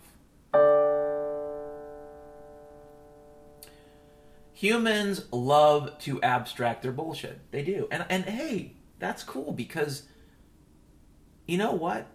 [4.54, 7.40] Humans love to abstract their bullshit.
[7.50, 7.86] They do.
[7.90, 10.04] And and hey, that's cool because
[11.46, 12.06] you know what?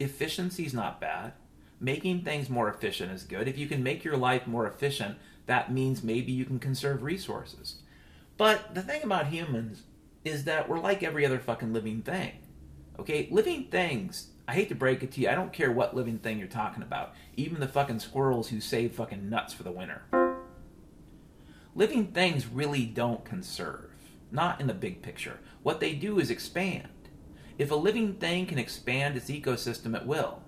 [0.00, 1.34] Efficiency's not bad.
[1.78, 3.46] Making things more efficient is good.
[3.46, 5.16] If you can make your life more efficient,
[5.46, 7.76] that means maybe you can conserve resources.
[8.36, 9.82] But the thing about humans
[10.24, 12.32] is that we're like every other fucking living thing.
[12.98, 13.28] Okay?
[13.30, 16.38] Living things, I hate to break it to you, I don't care what living thing
[16.38, 17.14] you're talking about.
[17.36, 20.02] Even the fucking squirrels who save fucking nuts for the winter
[21.74, 23.90] living things really don't conserve,
[24.30, 25.40] not in the big picture.
[25.62, 26.88] What they do is expand.
[27.58, 30.42] If a living thing can expand its ecosystem at will,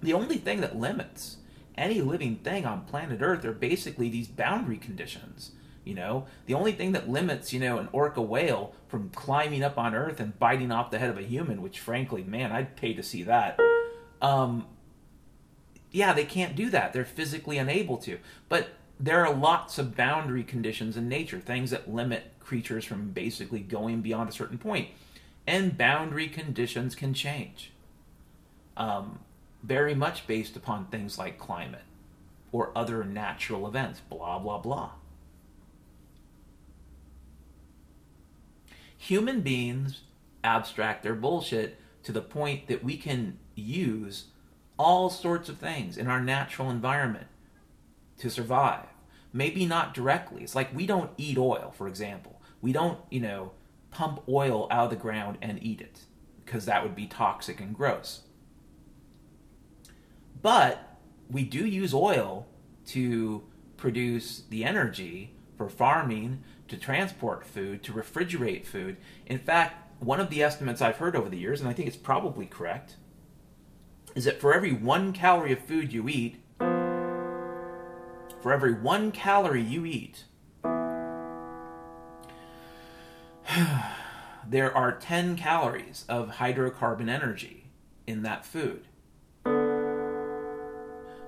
[0.00, 1.37] the only thing that limits
[1.78, 5.52] any living thing on planet Earth are basically these boundary conditions.
[5.84, 9.78] You know, the only thing that limits, you know, an orca whale from climbing up
[9.78, 12.92] on Earth and biting off the head of a human, which frankly, man, I'd pay
[12.92, 13.58] to see that.
[14.20, 14.66] Um,
[15.90, 16.92] yeah, they can't do that.
[16.92, 18.18] They're physically unable to.
[18.48, 18.68] But
[19.00, 24.02] there are lots of boundary conditions in nature, things that limit creatures from basically going
[24.02, 24.88] beyond a certain point.
[25.46, 27.72] And boundary conditions can change.
[28.76, 29.20] Um,
[29.62, 31.82] very much based upon things like climate
[32.52, 34.90] or other natural events, blah, blah, blah.
[38.96, 40.02] Human beings
[40.42, 44.26] abstract their bullshit to the point that we can use
[44.78, 47.26] all sorts of things in our natural environment
[48.18, 48.86] to survive.
[49.32, 50.42] Maybe not directly.
[50.42, 52.40] It's like we don't eat oil, for example.
[52.62, 53.52] We don't, you know,
[53.90, 56.00] pump oil out of the ground and eat it
[56.44, 58.22] because that would be toxic and gross.
[60.48, 60.96] But
[61.30, 62.46] we do use oil
[62.86, 63.42] to
[63.76, 68.96] produce the energy for farming, to transport food, to refrigerate food.
[69.26, 71.98] In fact, one of the estimates I've heard over the years, and I think it's
[71.98, 72.96] probably correct,
[74.14, 76.40] is that for every one calorie of food you eat,
[78.40, 80.24] for every one calorie you eat,
[84.48, 87.70] there are 10 calories of hydrocarbon energy
[88.06, 88.86] in that food.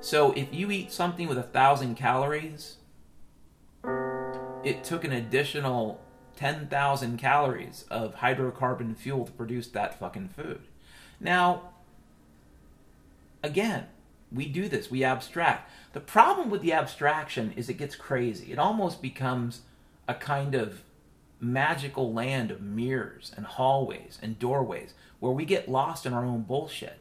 [0.00, 2.76] So if you eat something with a thousand calories,
[4.64, 6.00] it took an additional
[6.37, 10.62] 10,000 calories of hydrocarbon fuel to produce that fucking food.
[11.20, 11.72] Now,
[13.42, 13.88] again,
[14.33, 15.70] we do this, we abstract.
[15.92, 18.52] The problem with the abstraction is it gets crazy.
[18.52, 19.62] It almost becomes
[20.08, 20.83] a kind of
[21.40, 26.42] magical land of mirrors and hallways and doorways where we get lost in our own
[26.42, 27.00] bullshit.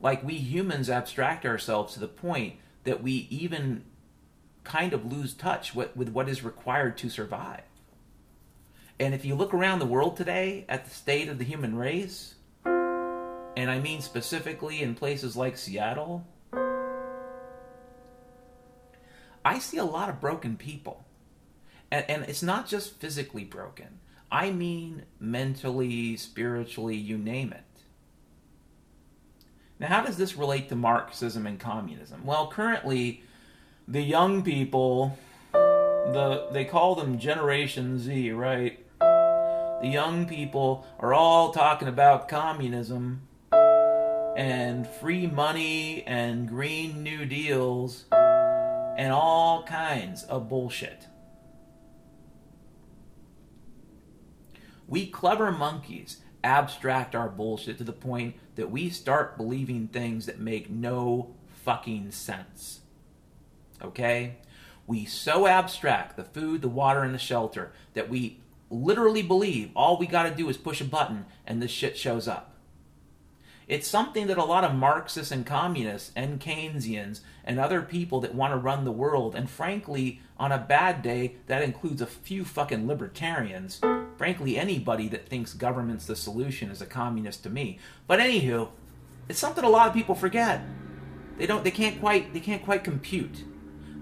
[0.00, 3.84] Like we humans abstract ourselves to the point that we even
[4.64, 7.62] kind of lose touch with, with what is required to survive.
[8.98, 12.34] And if you look around the world today at the state of the human race,
[12.64, 16.26] and I mean specifically in places like Seattle,
[19.44, 21.04] I see a lot of broken people.
[21.90, 27.64] And, and it's not just physically broken, I mean mentally, spiritually, you name it.
[29.80, 32.26] Now, how does this relate to Marxism and communism?
[32.26, 33.24] Well, currently,
[33.88, 35.18] the young people,
[35.52, 38.78] the they call them Generation Z, right?
[39.00, 43.22] The young people are all talking about communism
[44.36, 51.06] and free money and green new deals and all kinds of bullshit.
[54.86, 60.38] We clever monkeys abstract our bullshit to the point that we start believing things that
[60.38, 61.34] make no
[61.64, 62.80] fucking sense.
[63.82, 64.36] Okay?
[64.86, 68.38] We so abstract the food, the water, and the shelter that we
[68.68, 72.28] literally believe all we got to do is push a button and this shit shows
[72.28, 72.54] up.
[73.66, 78.34] It's something that a lot of Marxists and communists and Keynesians and other people that
[78.34, 82.44] want to run the world, and frankly, on a bad day, that includes a few
[82.44, 83.80] fucking libertarians.
[84.20, 87.78] Frankly, anybody that thinks government's the solution is a communist to me.
[88.06, 88.68] But anywho,
[89.30, 90.60] it's something a lot of people forget.
[91.38, 93.44] They don't they can't quite they can't quite compute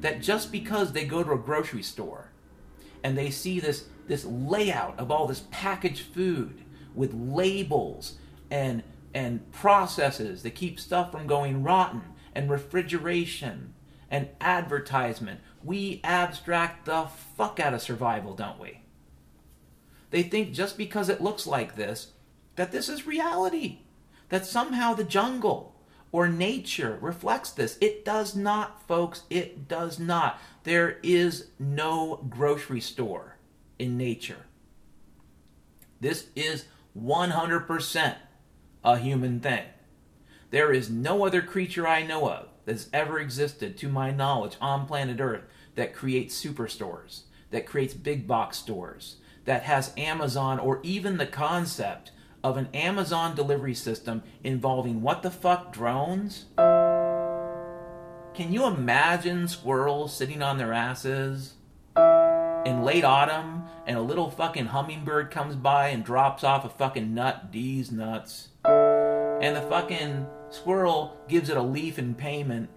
[0.01, 2.33] that just because they go to a grocery store
[3.05, 6.65] and they see this this layout of all this packaged food
[6.97, 8.17] with labels
[8.51, 8.83] and
[9.15, 12.03] and processes that keep stuff from going rotten
[12.35, 13.73] and refrigeration
[14.11, 15.39] and advertisement.
[15.63, 17.07] We abstract the
[17.37, 18.81] fuck out of survival, don't we?
[20.11, 22.13] They think just because it looks like this,
[22.57, 23.81] that this is reality,
[24.29, 25.75] that somehow the jungle
[26.11, 27.77] or nature reflects this.
[27.81, 29.23] It does not, folks.
[29.29, 30.41] It does not.
[30.65, 33.37] There is no grocery store
[33.79, 34.47] in nature.
[36.01, 36.65] This is
[36.99, 38.17] 100%
[38.85, 39.65] a human thing.
[40.51, 44.87] There is no other creature I know of that's ever existed, to my knowledge, on
[44.87, 45.45] planet Earth
[45.75, 49.17] that creates superstores, that creates big box stores,
[49.49, 52.13] that has Amazon or even the concept
[52.45, 56.45] of an Amazon delivery system involving what the fuck drones?
[58.35, 61.55] Can you imagine squirrels sitting on their asses
[61.97, 67.15] in late autumn and a little fucking hummingbird comes by and drops off a fucking
[67.15, 67.51] nut?
[67.51, 72.69] These nuts and the fucking squirrel gives it a leaf in payment.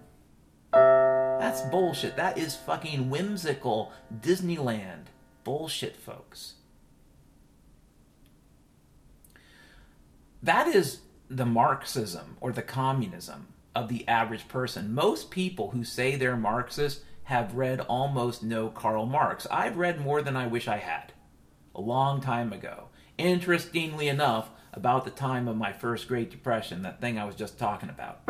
[0.72, 2.16] That's bullshit.
[2.16, 3.92] That is fucking whimsical
[4.22, 5.08] Disneyland
[5.44, 6.54] bullshit, folks.
[10.42, 14.92] That is the Marxism or the communism of the average person.
[14.92, 19.46] Most people who say they're Marxist have read almost no Karl Marx.
[19.50, 21.12] I've read more than I wish I had
[21.74, 22.88] a long time ago.
[23.16, 27.58] Interestingly enough, about the time of my first Great Depression, that thing I was just
[27.58, 28.20] talking about.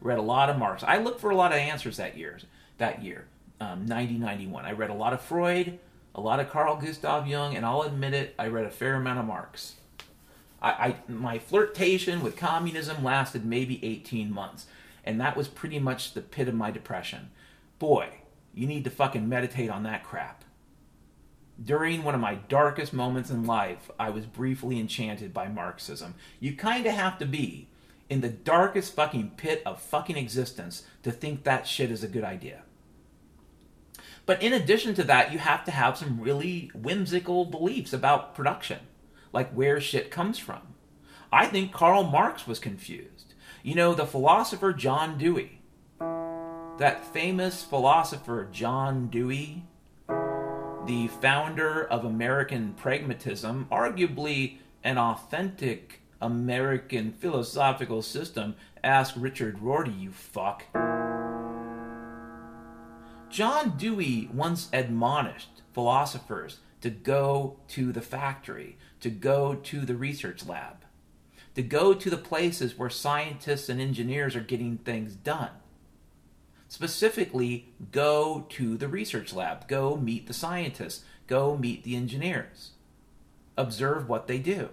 [0.00, 0.82] Read a lot of Marx.
[0.82, 2.38] I looked for a lot of answers that year.
[2.78, 3.26] That year,
[3.60, 4.64] um, 90, 91.
[4.64, 5.78] I read a lot of Freud,
[6.14, 9.20] a lot of Carl Gustav Jung, and I'll admit it, I read a fair amount
[9.20, 9.74] of Marx.
[10.62, 14.66] I, I my flirtation with communism lasted maybe 18 months,
[15.04, 17.30] and that was pretty much the pit of my depression.
[17.78, 18.10] Boy,
[18.54, 20.44] you need to fucking meditate on that crap.
[21.62, 26.14] During one of my darkest moments in life, I was briefly enchanted by Marxism.
[26.40, 27.68] You kind of have to be
[28.08, 32.24] in the darkest fucking pit of fucking existence to think that shit is a good
[32.24, 32.62] idea.
[34.26, 38.78] But in addition to that, you have to have some really whimsical beliefs about production,
[39.32, 40.60] like where shit comes from.
[41.32, 43.34] I think Karl Marx was confused.
[43.62, 45.60] You know, the philosopher John Dewey,
[46.78, 49.64] that famous philosopher John Dewey,
[50.86, 58.56] the founder of American pragmatism, arguably an authentic American philosophical system.
[58.82, 60.64] Ask Richard Rorty, you fuck.
[63.28, 70.46] John Dewey once admonished philosophers to go to the factory, to go to the research
[70.46, 70.84] lab,
[71.54, 75.50] to go to the places where scientists and engineers are getting things done.
[76.68, 82.70] Specifically, go to the research lab, go meet the scientists, go meet the engineers,
[83.56, 84.70] observe what they do.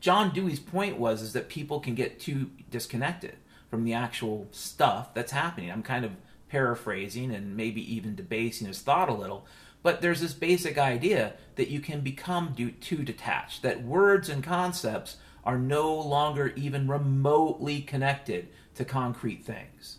[0.00, 3.36] John Dewey's point was is that people can get too disconnected
[3.70, 5.70] from the actual stuff that's happening.
[5.70, 6.12] I'm kind of
[6.48, 9.46] paraphrasing and maybe even debasing his thought a little,
[9.82, 15.16] but there's this basic idea that you can become too detached, that words and concepts
[15.44, 19.98] are no longer even remotely connected to concrete things.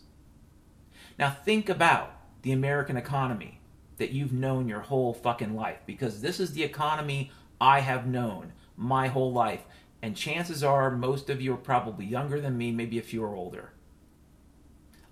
[1.19, 3.59] Now think about the American economy
[3.97, 7.31] that you've known your whole fucking life because this is the economy
[7.61, 9.63] I have known my whole life.
[10.01, 13.35] And chances are most of you are probably younger than me, maybe a few are
[13.35, 13.71] older.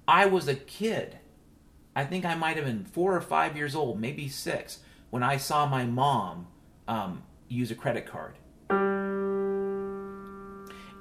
[0.08, 1.20] I was a kid
[1.96, 4.80] I think I might have been four or five years old, maybe six,
[5.10, 6.48] when I saw my mom
[6.88, 8.36] um, use a credit card.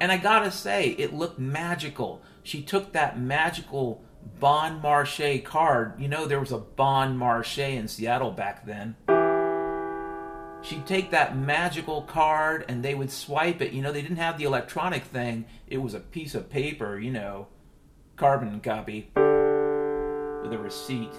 [0.01, 2.21] And I gotta say, it looked magical.
[2.43, 4.03] She took that magical
[4.39, 5.93] Bon Marché card.
[5.99, 8.95] You know, there was a Bon Marché in Seattle back then.
[10.63, 13.71] She'd take that magical card and they would swipe it.
[13.71, 17.11] You know, they didn't have the electronic thing, it was a piece of paper, you
[17.11, 17.47] know,
[18.17, 19.09] carbon copy
[20.41, 21.13] with a receipt.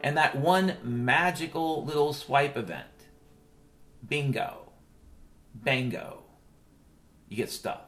[0.00, 2.86] And that one magical little swipe event
[4.06, 4.72] bingo,
[5.54, 6.22] bango,
[7.28, 7.80] you get stuff.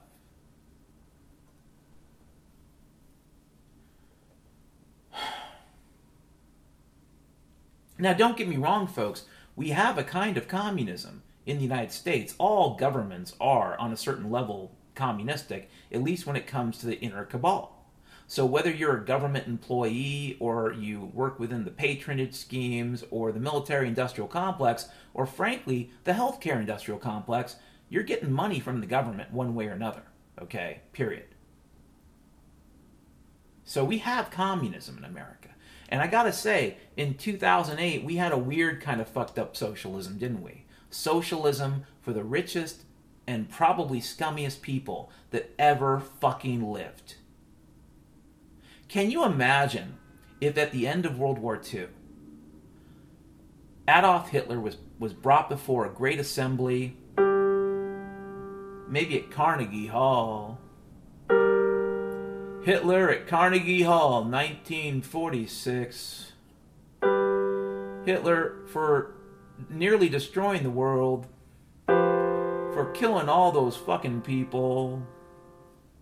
[7.98, 9.26] Now, don't get me wrong, folks.
[9.54, 12.34] We have a kind of communism in the United States.
[12.38, 16.98] All governments are, on a certain level, communistic, at least when it comes to the
[17.00, 17.79] inner cabal.
[18.30, 23.40] So, whether you're a government employee or you work within the patronage schemes or the
[23.40, 27.56] military industrial complex, or frankly, the healthcare industrial complex,
[27.88, 30.02] you're getting money from the government one way or another.
[30.40, 30.82] Okay?
[30.92, 31.34] Period.
[33.64, 35.48] So, we have communism in America.
[35.88, 40.18] And I gotta say, in 2008, we had a weird kind of fucked up socialism,
[40.18, 40.66] didn't we?
[40.88, 42.82] Socialism for the richest
[43.26, 47.16] and probably scummiest people that ever fucking lived.
[48.90, 49.98] Can you imagine
[50.40, 51.86] if at the end of World War II,
[53.86, 56.96] Adolf Hitler was, was brought before a great assembly,
[58.88, 60.58] maybe at Carnegie Hall,
[62.64, 66.32] Hitler at Carnegie Hall, 1946.
[68.04, 69.14] Hitler for
[69.68, 71.28] nearly destroying the world,
[71.86, 75.06] for killing all those fucking people,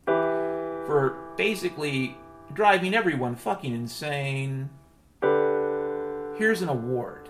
[0.07, 2.17] for basically
[2.53, 4.71] driving everyone fucking insane.
[5.23, 7.29] Here's an award.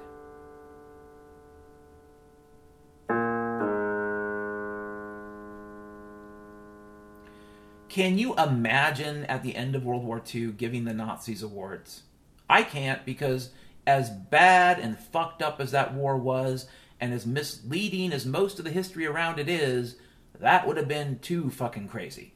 [7.89, 12.03] Can you imagine at the end of World War II giving the Nazis awards?
[12.49, 13.51] I can't because,
[13.87, 16.69] as bad and fucked up as that war was,
[17.01, 19.97] and as misleading as most of the history around it is,
[20.39, 22.35] that would have been too fucking crazy.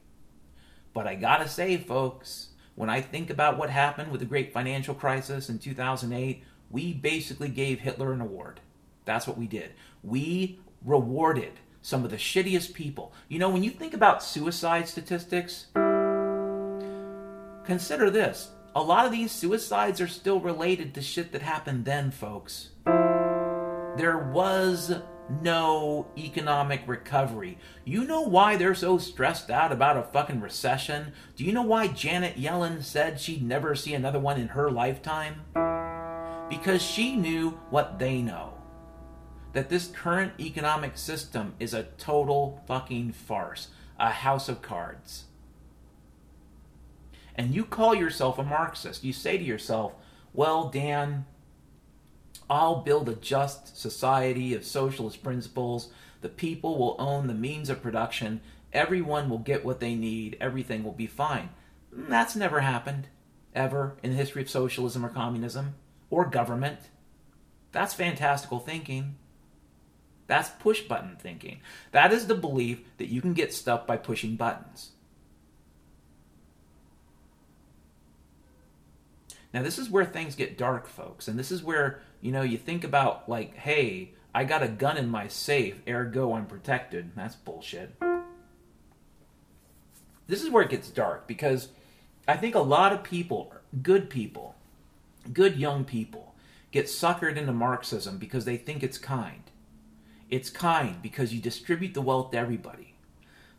[0.93, 4.95] But I gotta say, folks, when I think about what happened with the great financial
[4.95, 8.59] crisis in 2008, we basically gave Hitler an award.
[9.05, 9.73] That's what we did.
[10.01, 13.13] We rewarded some of the shittiest people.
[13.27, 15.67] You know, when you think about suicide statistics,
[17.65, 18.51] consider this.
[18.75, 22.69] A lot of these suicides are still related to shit that happened then, folks.
[22.85, 24.95] There was
[25.29, 27.57] no economic recovery.
[27.85, 31.13] You know why they're so stressed out about a fucking recession?
[31.35, 35.41] Do you know why Janet Yellen said she'd never see another one in her lifetime?
[36.49, 38.53] Because she knew what they know
[39.53, 43.69] that this current economic system is a total fucking farce,
[43.99, 45.25] a house of cards.
[47.35, 49.03] And you call yourself a Marxist.
[49.03, 49.93] You say to yourself,
[50.33, 51.25] well, Dan,
[52.49, 55.89] I'll build a just society of socialist principles.
[56.21, 58.41] The people will own the means of production.
[58.71, 60.37] Everyone will get what they need.
[60.39, 61.49] Everything will be fine.
[61.91, 63.07] That's never happened,
[63.53, 65.75] ever, in the history of socialism or communism
[66.09, 66.79] or government.
[67.71, 69.15] That's fantastical thinking.
[70.27, 71.59] That's push button thinking.
[71.91, 74.91] That is the belief that you can get stuff by pushing buttons.
[79.53, 81.27] Now, this is where things get dark, folks.
[81.27, 84.95] And this is where, you know, you think about, like, hey, I got a gun
[84.95, 87.11] in my safe, ergo I'm protected.
[87.17, 87.93] That's bullshit.
[90.27, 91.67] This is where it gets dark because
[92.25, 94.55] I think a lot of people, good people,
[95.33, 96.33] good young people,
[96.71, 99.43] get suckered into Marxism because they think it's kind.
[100.29, 102.95] It's kind because you distribute the wealth to everybody.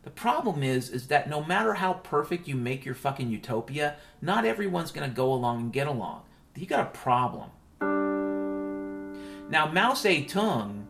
[0.01, 4.43] The problem is is that no matter how perfect you make your fucking utopia, not
[4.43, 6.23] everyone's going to go along and get along.
[6.55, 7.51] You got a problem.
[9.49, 10.85] Now Mao Zedong,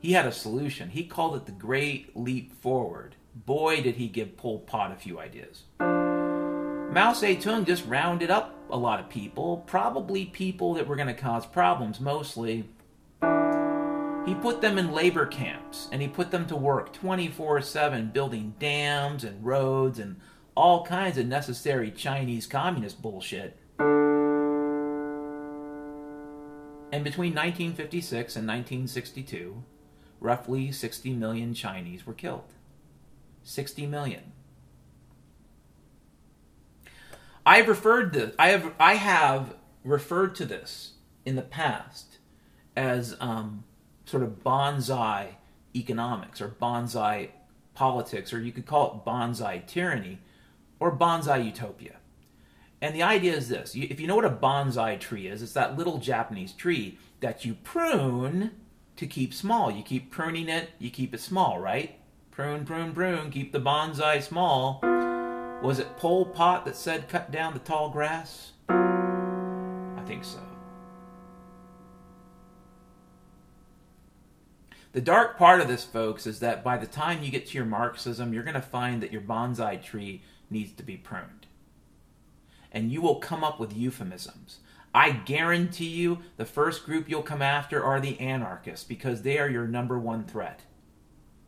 [0.00, 0.90] he had a solution.
[0.90, 3.16] He called it the Great Leap Forward.
[3.34, 5.64] Boy, did he give Pol Pot a few ideas.
[5.78, 11.14] Mao Zedong just rounded up a lot of people, probably people that were going to
[11.14, 12.64] cause problems mostly,
[14.24, 18.54] he put them in labor camps and he put them to work 24 7 building
[18.58, 20.20] dams and roads and
[20.54, 23.58] all kinds of necessary Chinese communist bullshit.
[26.92, 29.64] And between 1956 and 1962,
[30.20, 32.52] roughly 60 million Chinese were killed.
[33.42, 34.32] 60 million.
[37.44, 40.92] I've referred to I have I have referred to this
[41.24, 42.18] in the past
[42.76, 43.64] as um,
[44.04, 45.36] sort of bonsai
[45.74, 47.30] economics or bonsai
[47.74, 50.20] politics, or you could call it bonsai tyranny
[50.78, 51.96] or bonsai utopia.
[52.82, 55.78] And the idea is this if you know what a bonsai tree is, it's that
[55.78, 58.50] little Japanese tree that you prune
[58.96, 59.70] to keep small.
[59.70, 61.96] You keep pruning it, you keep it small, right?
[62.32, 64.80] Prune, prune, prune, keep the bonsai small.
[65.62, 68.50] Was it Pol Pot that said cut down the tall grass?
[68.68, 70.40] I think so.
[74.90, 77.64] The dark part of this, folks, is that by the time you get to your
[77.64, 81.41] Marxism, you're going to find that your bonsai tree needs to be pruned.
[82.72, 84.58] And you will come up with euphemisms.
[84.94, 89.48] I guarantee you the first group you'll come after are the anarchists because they are
[89.48, 90.60] your number one threat.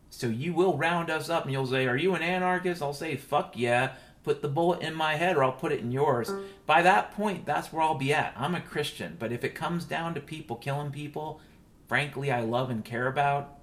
[0.09, 2.81] So you will round us up and you'll say, Are you an anarchist?
[2.81, 3.93] I'll say, Fuck yeah.
[4.23, 6.29] Put the bullet in my head or I'll put it in yours.
[6.29, 6.45] Mm.
[6.65, 8.33] By that point, that's where I'll be at.
[8.35, 9.17] I'm a Christian.
[9.19, 11.41] But if it comes down to people killing people,
[11.87, 13.59] frankly I love and care about,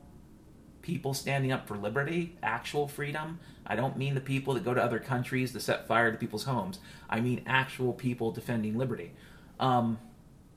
[0.82, 3.40] people standing up for liberty, actual freedom.
[3.66, 6.44] I don't mean the people that go to other countries to set fire to people's
[6.44, 6.78] homes.
[7.08, 9.12] I mean actual people defending liberty.
[9.60, 9.98] Um,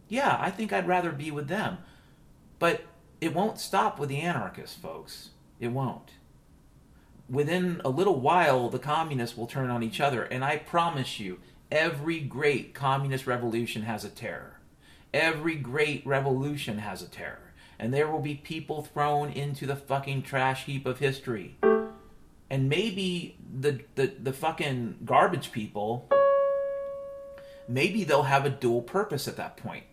[0.08, 1.78] yeah, I think I'd rather be with them.
[2.60, 2.82] But
[3.22, 5.30] it won't stop with the anarchists, folks.
[5.60, 6.12] It won't.
[7.30, 11.40] Within a little while, the communists will turn on each other, and I promise you,
[11.72, 14.60] every great communist revolution has a terror.
[15.14, 17.46] Every great revolution has a terror
[17.80, 21.58] and there will be people thrown into the fucking trash heap of history.
[22.50, 26.10] And maybe the, the, the fucking garbage people,
[27.68, 29.84] maybe they'll have a dual purpose at that point.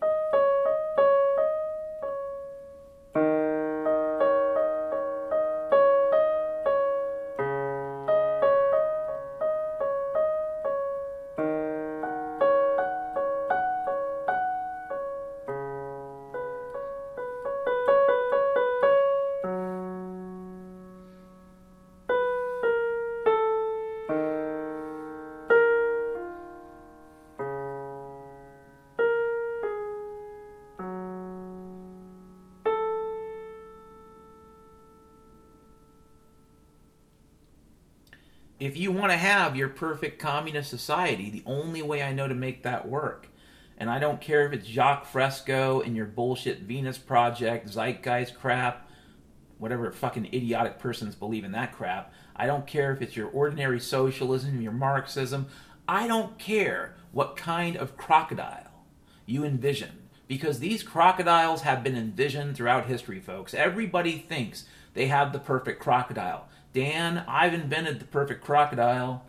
[38.62, 42.34] If you want to have your perfect communist society, the only way I know to
[42.34, 43.26] make that work,
[43.76, 48.88] and I don't care if it's Jacques Fresco and your bullshit Venus Project, Zeitgeist crap,
[49.58, 52.12] whatever fucking idiotic persons believe in that crap.
[52.36, 55.48] I don't care if it's your ordinary socialism, your Marxism.
[55.88, 58.84] I don't care what kind of crocodile
[59.26, 60.08] you envision.
[60.28, 63.54] Because these crocodiles have been envisioned throughout history, folks.
[63.54, 66.48] Everybody thinks they have the perfect crocodile.
[66.72, 69.22] Dan, I've invented the perfect crocodile.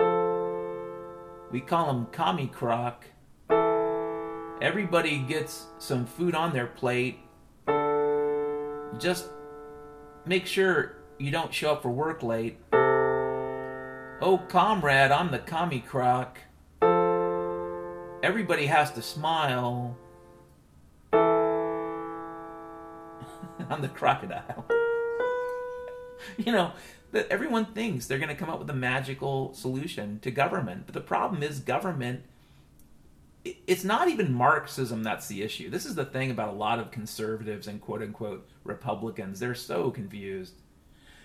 [1.51, 3.05] We call him Commie Croc.
[4.61, 7.20] Everybody gets some food on their plate.
[8.97, 9.28] Just
[10.26, 12.57] make sure you don't show up for work late.
[14.22, 16.39] Oh, comrade, I'm the Commie Croc.
[18.24, 19.97] Everybody has to smile.
[23.70, 24.66] I'm the crocodile.
[26.38, 26.71] you know,
[27.11, 30.84] that everyone thinks they're going to come up with a magical solution to government.
[30.86, 32.24] But the problem is, government,
[33.45, 35.69] it's not even Marxism that's the issue.
[35.69, 39.39] This is the thing about a lot of conservatives and quote unquote Republicans.
[39.39, 40.55] They're so confused.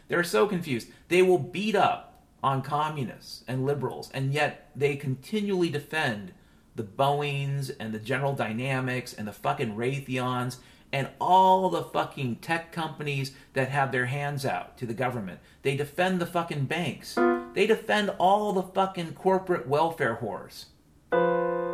[0.09, 0.89] They're so confused.
[1.09, 6.33] They will beat up on communists and liberals, and yet they continually defend
[6.77, 10.59] the Boeings and the General Dynamics and the fucking Raytheons
[10.93, 15.41] and all the fucking tech companies that have their hands out to the government.
[15.63, 17.17] They defend the fucking banks.
[17.55, 20.67] They defend all the fucking corporate welfare whores.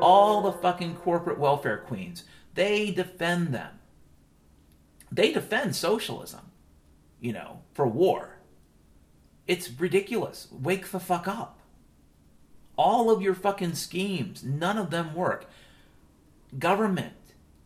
[0.02, 2.24] All the fucking corporate welfare queens.
[2.54, 3.78] They defend them.
[5.12, 6.50] They defend socialism,
[7.20, 8.38] you know, for war.
[9.46, 10.48] It's ridiculous.
[10.50, 11.60] Wake the fuck up.
[12.76, 15.48] All of your fucking schemes, none of them work.
[16.58, 17.12] Government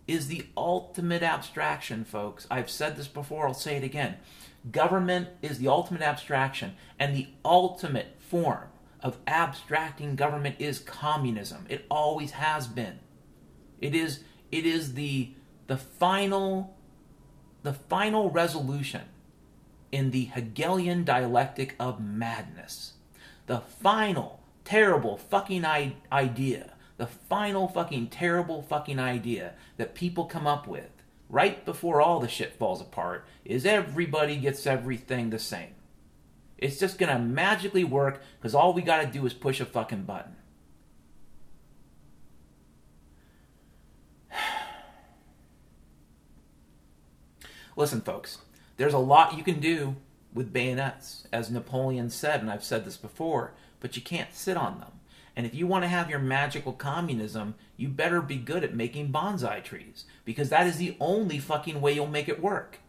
[0.08, 2.46] is the ultimate abstraction, folks.
[2.50, 4.16] I've said this before, I'll say it again.
[4.72, 8.68] Government is the ultimate abstraction, and the ultimate form
[9.00, 11.66] of abstracting government is communism.
[11.68, 12.98] It always has been.
[13.80, 15.34] It is it is the
[15.68, 16.76] the final
[17.62, 19.02] the final resolution
[19.92, 22.94] in the Hegelian dialectic of madness.
[23.46, 30.66] The final terrible fucking idea the final fucking terrible fucking idea that people come up
[30.66, 30.90] with
[31.30, 35.70] right before all the shit falls apart is everybody gets everything the same.
[36.58, 40.34] It's just gonna magically work because all we gotta do is push a fucking button.
[47.76, 48.38] Listen, folks,
[48.76, 49.94] there's a lot you can do
[50.34, 54.80] with bayonets, as Napoleon said, and I've said this before, but you can't sit on
[54.80, 54.97] them.
[55.38, 59.12] And if you want to have your magical communism, you better be good at making
[59.12, 62.80] bonsai trees, because that is the only fucking way you'll make it work.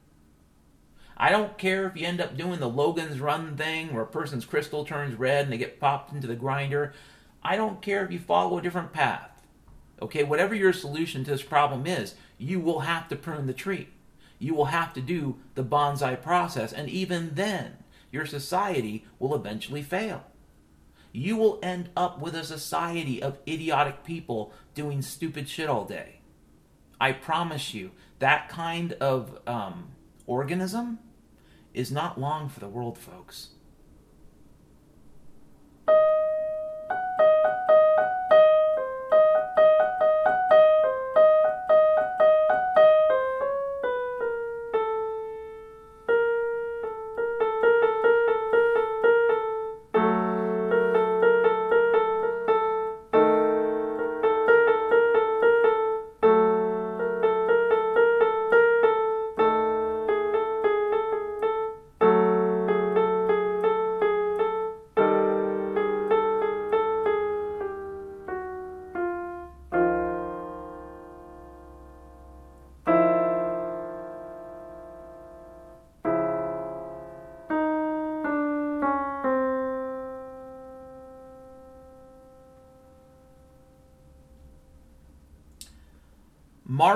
[1.15, 4.45] I don't care if you end up doing the Logan's Run thing where a person's
[4.45, 6.91] crystal turns red and they get popped into the grinder.
[7.43, 9.45] I don't care if you follow a different path.
[10.01, 13.89] Okay, whatever your solution to this problem is, you will have to prune the tree.
[14.39, 17.77] You will have to do the bonsai process, and even then,
[18.11, 20.23] your society will eventually fail.
[21.11, 26.21] You will end up with a society of idiotic people doing stupid shit all day.
[27.01, 29.91] I promise you, that kind of um,
[30.27, 30.99] organism
[31.73, 33.49] is not long for the world, folks.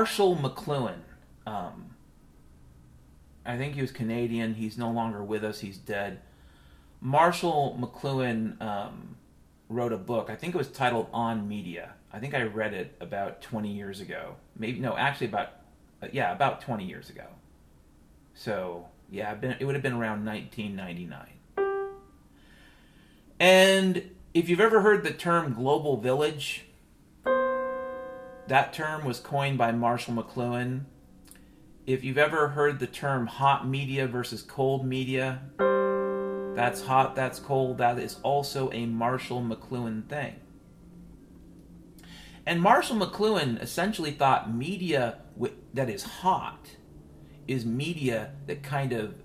[0.04, 0.98] Marshall McLuhan.
[1.48, 1.96] Um,
[3.46, 4.56] I think he was Canadian.
[4.56, 5.62] He's no longer with us.
[5.62, 6.20] He's dead.
[7.00, 9.16] Marshall McLuhan um,
[9.70, 10.30] wrote a book.
[10.30, 11.94] I think it was titled On Media.
[12.12, 14.36] I think I read it about 20 years ago.
[14.58, 15.52] Maybe no, actually about
[16.02, 17.28] uh, yeah, about 20 years ago.
[18.34, 21.30] So yeah, been, it would have been around 1999.
[23.40, 26.66] And if you've ever heard the term global village,
[28.48, 30.86] that term was coined by Marshall McLuhan.
[31.86, 35.42] If you've ever heard the term hot media versus cold media,
[36.56, 40.36] that's hot, that's cold, that is also a Marshall McLuhan thing.
[42.46, 45.20] And Marshall McLuhan essentially thought media
[45.74, 46.72] that is hot
[47.48, 49.16] is media that kind of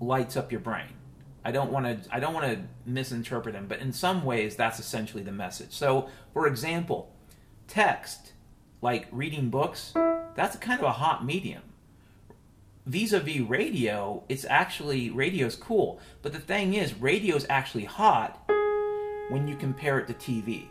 [0.00, 0.94] lights up your brain.
[1.44, 4.78] I don't want to I don't want to misinterpret him, but in some ways that's
[4.78, 5.72] essentially the message.
[5.72, 7.14] So, for example,
[7.66, 8.33] text
[8.84, 9.94] like reading books,
[10.34, 11.62] that's kind of a hot medium.
[12.84, 18.38] Vis-a-vis radio, it's actually radio's cool, but the thing is, radio's actually hot
[19.30, 20.66] when you compare it to TV.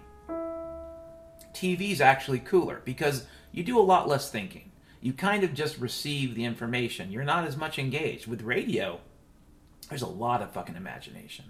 [1.56, 4.72] TV's actually cooler because you do a lot less thinking.
[5.02, 7.12] You kind of just receive the information.
[7.12, 8.28] You're not as much engaged.
[8.28, 9.00] With radio,
[9.90, 11.46] there's a lot of fucking imagination,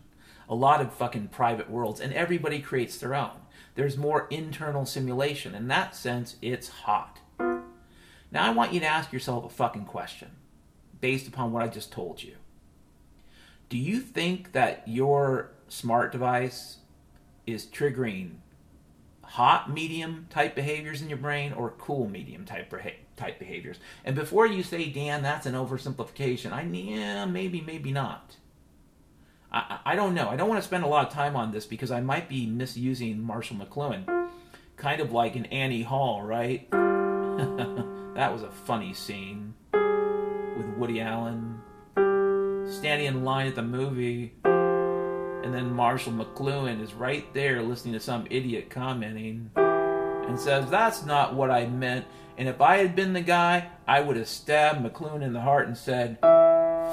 [0.47, 3.42] a lot of fucking private worlds, and everybody creates their own.
[3.75, 5.55] There's more internal simulation.
[5.55, 7.19] In that sense, it's hot.
[7.39, 10.31] Now, I want you to ask yourself a fucking question
[11.01, 12.35] based upon what I just told you.
[13.69, 16.77] Do you think that your smart device
[17.45, 18.35] is triggering
[19.23, 22.73] hot medium type behaviors in your brain or cool medium type
[23.17, 23.77] type behaviors?
[24.05, 28.35] And before you say, Dan, that's an oversimplification, I yeah, maybe, maybe not.
[29.53, 30.29] I, I don't know.
[30.29, 32.45] I don't want to spend a lot of time on this because I might be
[32.47, 34.29] misusing Marshall McLuhan.
[34.75, 36.69] Kind of like in Annie Hall, right?
[36.71, 41.59] that was a funny scene with Woody Allen
[42.65, 47.99] standing in line at the movie, and then Marshall McLuhan is right there listening to
[47.99, 52.05] some idiot commenting and says, That's not what I meant.
[52.37, 55.67] And if I had been the guy, I would have stabbed McLuhan in the heart
[55.67, 56.17] and said,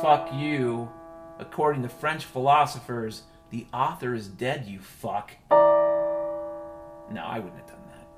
[0.02, 0.90] Fuck you.
[1.40, 5.32] According to French philosophers, the author is dead, you fuck.
[5.50, 8.08] No, I wouldn't have done that.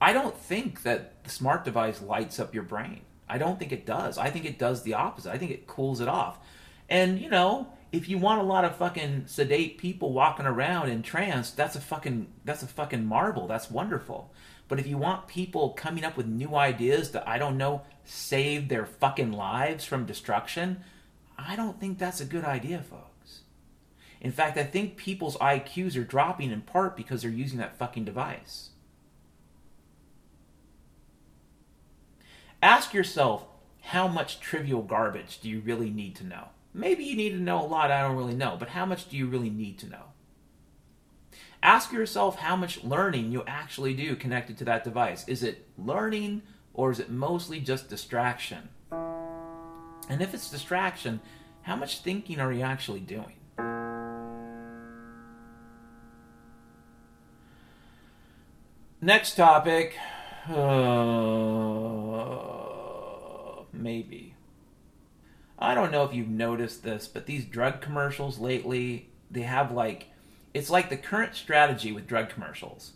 [0.00, 3.00] I don't think that the smart device lights up your brain.
[3.28, 4.16] I don't think it does.
[4.16, 5.32] I think it does the opposite.
[5.32, 6.38] I think it cools it off.
[6.88, 11.02] And, you know, if you want a lot of fucking sedate people walking around in
[11.02, 13.46] trance, that's a fucking that's a fucking marvel.
[13.46, 14.32] That's wonderful.
[14.74, 18.68] But if you want people coming up with new ideas that I don't know save
[18.68, 20.82] their fucking lives from destruction,
[21.38, 23.42] I don't think that's a good idea, folks.
[24.20, 28.04] In fact, I think people's IQs are dropping in part because they're using that fucking
[28.04, 28.70] device.
[32.60, 33.46] Ask yourself
[33.80, 36.48] how much trivial garbage do you really need to know?
[36.72, 39.16] Maybe you need to know a lot, I don't really know, but how much do
[39.16, 40.13] you really need to know?
[41.64, 45.26] Ask yourself how much learning you actually do connected to that device.
[45.26, 46.42] Is it learning
[46.74, 48.68] or is it mostly just distraction?
[48.92, 51.22] And if it's distraction,
[51.62, 53.36] how much thinking are you actually doing?
[59.00, 59.96] Next topic.
[60.46, 60.52] Uh,
[63.72, 64.34] maybe.
[65.58, 70.08] I don't know if you've noticed this, but these drug commercials lately, they have like,
[70.54, 72.92] it's like the current strategy with drug commercials.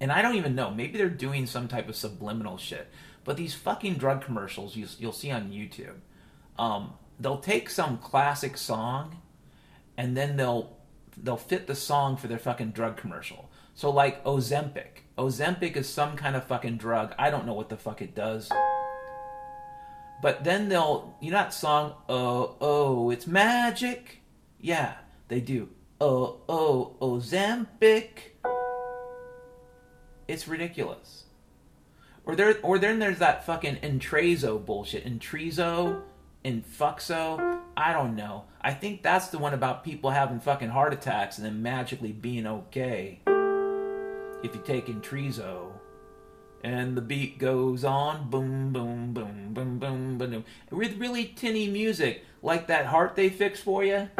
[0.00, 2.88] And I don't even know, maybe they're doing some type of subliminal shit.
[3.22, 6.00] But these fucking drug commercials you, you'll see on YouTube,
[6.58, 9.22] um, they'll take some classic song
[9.96, 10.76] and then they'll
[11.16, 13.48] they'll fit the song for their fucking drug commercial.
[13.74, 15.04] So like Ozempic.
[15.16, 17.14] Ozempic is some kind of fucking drug.
[17.16, 18.50] I don't know what the fuck it does.
[20.20, 24.22] But then they'll you know that song oh oh it's magic?
[24.60, 24.94] Yeah,
[25.28, 25.68] they do.
[26.06, 28.08] Oh oh Ozempic.
[30.28, 31.24] It's ridiculous.
[32.26, 35.06] Or there or then there's that fucking Entresto bullshit.
[35.06, 36.02] Entresto
[36.44, 37.58] and Fuxo.
[37.74, 38.44] I don't know.
[38.60, 42.46] I think that's the one about people having fucking heart attacks and then magically being
[42.46, 45.72] okay if you take Entresto.
[46.62, 52.24] And the beat goes on, boom, boom, boom, boom, boom, boom, with really tinny music,
[52.42, 54.10] like that heart they fix for you.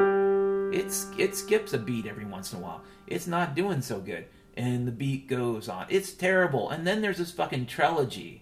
[0.74, 2.82] It's it skips a beat every once in a while.
[3.06, 5.86] It's not doing so good, and the beat goes on.
[5.88, 6.68] It's terrible.
[6.68, 8.40] And then there's this fucking Trelegy.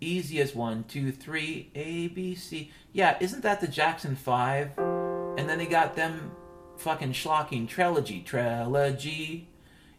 [0.00, 2.72] Easiest one, two, three, A, B, C.
[2.92, 4.76] Yeah, isn't that the Jackson Five?
[4.76, 6.32] And then they got them
[6.78, 9.44] fucking schlocking Trelegy, Trelegy.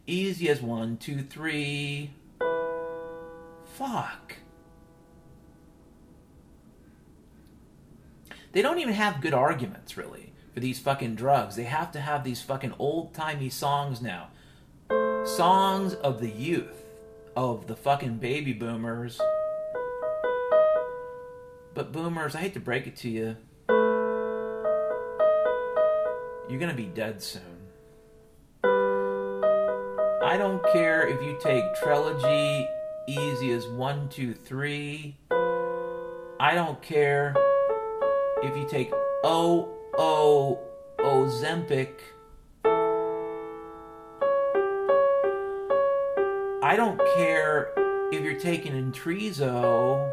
[0.06, 2.10] Easy as one, two, three.
[3.74, 4.36] Fuck.
[8.52, 10.21] They don't even have good arguments, really,
[10.52, 11.56] for these fucking drugs.
[11.56, 14.28] They have to have these fucking old timey songs now.
[15.24, 16.84] Songs of the youth,
[17.36, 19.20] of the fucking baby boomers.
[21.74, 23.36] But boomers, I hate to break it to you,
[26.48, 27.42] you're gonna be dead soon.
[30.24, 32.66] I don't care if you take Trelegy
[33.08, 35.16] easy as one, two, three.
[35.30, 37.34] I don't care
[38.42, 38.92] if you take
[39.24, 39.68] O
[39.98, 40.58] O
[40.98, 41.92] Ozempic.
[46.64, 47.72] I don't care
[48.12, 50.10] if you're taking Entresto.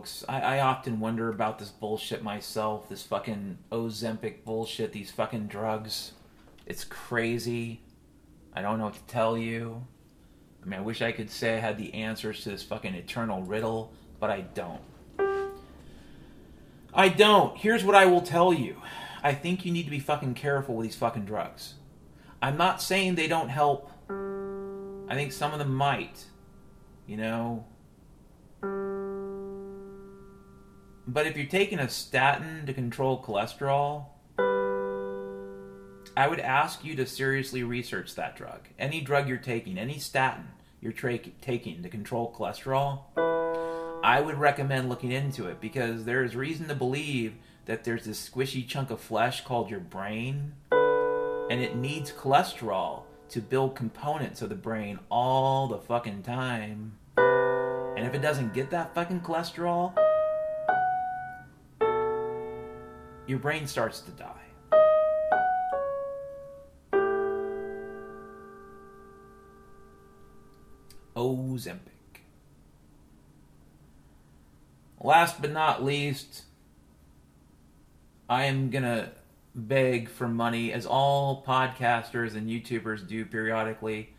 [0.00, 0.24] Folks.
[0.26, 2.88] I, I often wonder about this bullshit myself.
[2.88, 4.92] This fucking Ozempic bullshit.
[4.92, 6.12] These fucking drugs.
[6.64, 7.82] It's crazy.
[8.54, 9.86] I don't know what to tell you.
[10.62, 13.42] I mean, I wish I could say I had the answers to this fucking eternal
[13.42, 14.80] riddle, but I don't.
[16.94, 17.58] I don't.
[17.58, 18.76] Here's what I will tell you.
[19.22, 21.74] I think you need to be fucking careful with these fucking drugs.
[22.40, 23.90] I'm not saying they don't help.
[24.08, 26.24] I think some of them might.
[27.06, 27.66] You know,
[31.12, 34.04] But if you're taking a statin to control cholesterol,
[36.16, 38.68] I would ask you to seriously research that drug.
[38.78, 40.46] Any drug you're taking, any statin
[40.80, 43.00] you're tra- taking to control cholesterol,
[44.04, 47.34] I would recommend looking into it because there is reason to believe
[47.64, 53.40] that there's this squishy chunk of flesh called your brain, and it needs cholesterol to
[53.40, 56.92] build components of the brain all the fucking time.
[57.16, 59.92] And if it doesn't get that fucking cholesterol,
[63.30, 64.26] your brain starts to die.
[71.16, 71.78] Ozempic.
[75.00, 76.42] Last but not least,
[78.28, 79.10] I am going to
[79.54, 84.10] beg for money, as all podcasters and YouTubers do periodically.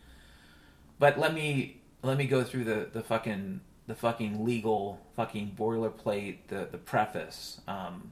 [0.99, 6.47] But let me let me go through the, the fucking the fucking legal fucking boilerplate
[6.47, 7.59] the the preface.
[7.67, 8.11] Um,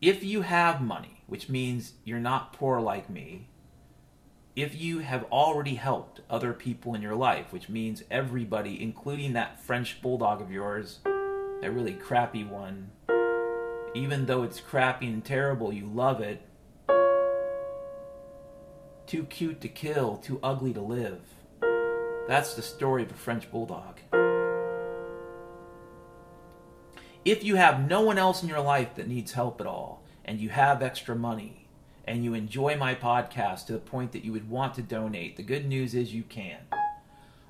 [0.00, 3.48] if you have money which means you're not poor like me,
[4.54, 9.60] if you have already helped other people in your life, which means everybody, including that
[9.60, 12.90] French bulldog of yours, that really crappy one,
[13.94, 16.42] even though it's crappy and terrible, you love it.
[19.06, 21.20] Too cute to kill, too ugly to live.
[22.28, 24.00] That's the story of a French bulldog.
[27.26, 30.38] If you have no one else in your life that needs help at all, and
[30.38, 31.66] you have extra money,
[32.06, 35.42] and you enjoy my podcast to the point that you would want to donate, the
[35.42, 36.58] good news is you can.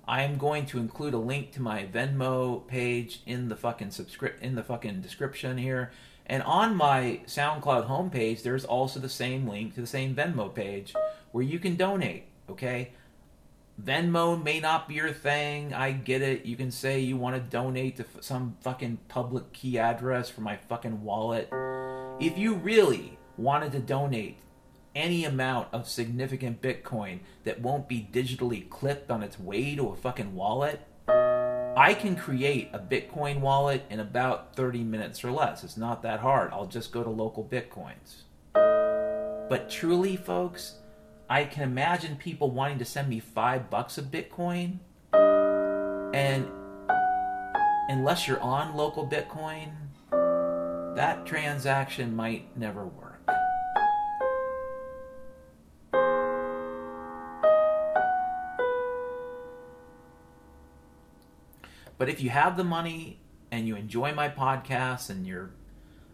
[0.09, 4.43] I am going to include a link to my Venmo page in the fucking subscript
[4.43, 5.93] in the fucking description here.
[6.25, 10.95] And on my SoundCloud homepage, there's also the same link to the same Venmo page
[11.33, 12.93] where you can donate, okay?
[13.83, 15.75] Venmo may not be your thing.
[15.75, 16.47] I get it.
[16.47, 20.41] You can say you want to donate to f- some fucking public key address for
[20.41, 21.51] my fucking wallet.
[22.19, 24.39] If you really wanted to donate
[24.95, 29.97] any amount of significant Bitcoin that won't be digitally clipped on its way to a
[29.97, 35.63] fucking wallet, I can create a Bitcoin wallet in about 30 minutes or less.
[35.63, 36.51] It's not that hard.
[36.51, 38.23] I'll just go to local Bitcoins.
[38.55, 40.77] But truly, folks,
[41.29, 44.79] I can imagine people wanting to send me five bucks of Bitcoin,
[45.13, 46.49] and
[47.89, 49.73] unless you're on local Bitcoin,
[50.95, 53.07] that transaction might never work.
[61.99, 63.19] But if you have the money
[63.51, 65.51] and you enjoy my podcasts and you're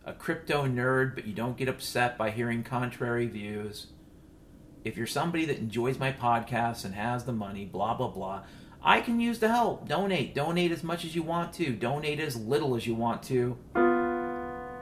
[0.07, 3.89] a crypto nerd but you don't get upset by hearing contrary views,
[4.85, 8.43] if you're somebody that enjoys my podcasts and has the money, blah, blah, blah,
[8.83, 9.89] I can use the help.
[9.89, 10.35] Donate.
[10.35, 11.73] Donate as much as you want to.
[11.73, 13.57] Donate as little as you want to.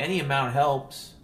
[0.01, 1.15] Any amount helps.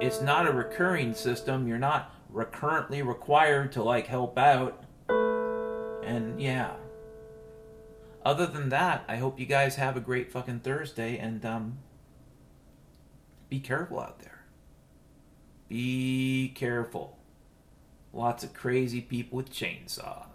[0.00, 1.66] It's not a recurring system.
[1.66, 4.84] You're not recurrently required to like help out.
[5.08, 6.74] And yeah.
[8.24, 11.78] Other than that, I hope you guys have a great fucking Thursday and um
[13.48, 14.44] be careful out there.
[15.68, 17.18] Be careful.
[18.12, 20.31] Lots of crazy people with chainsaws.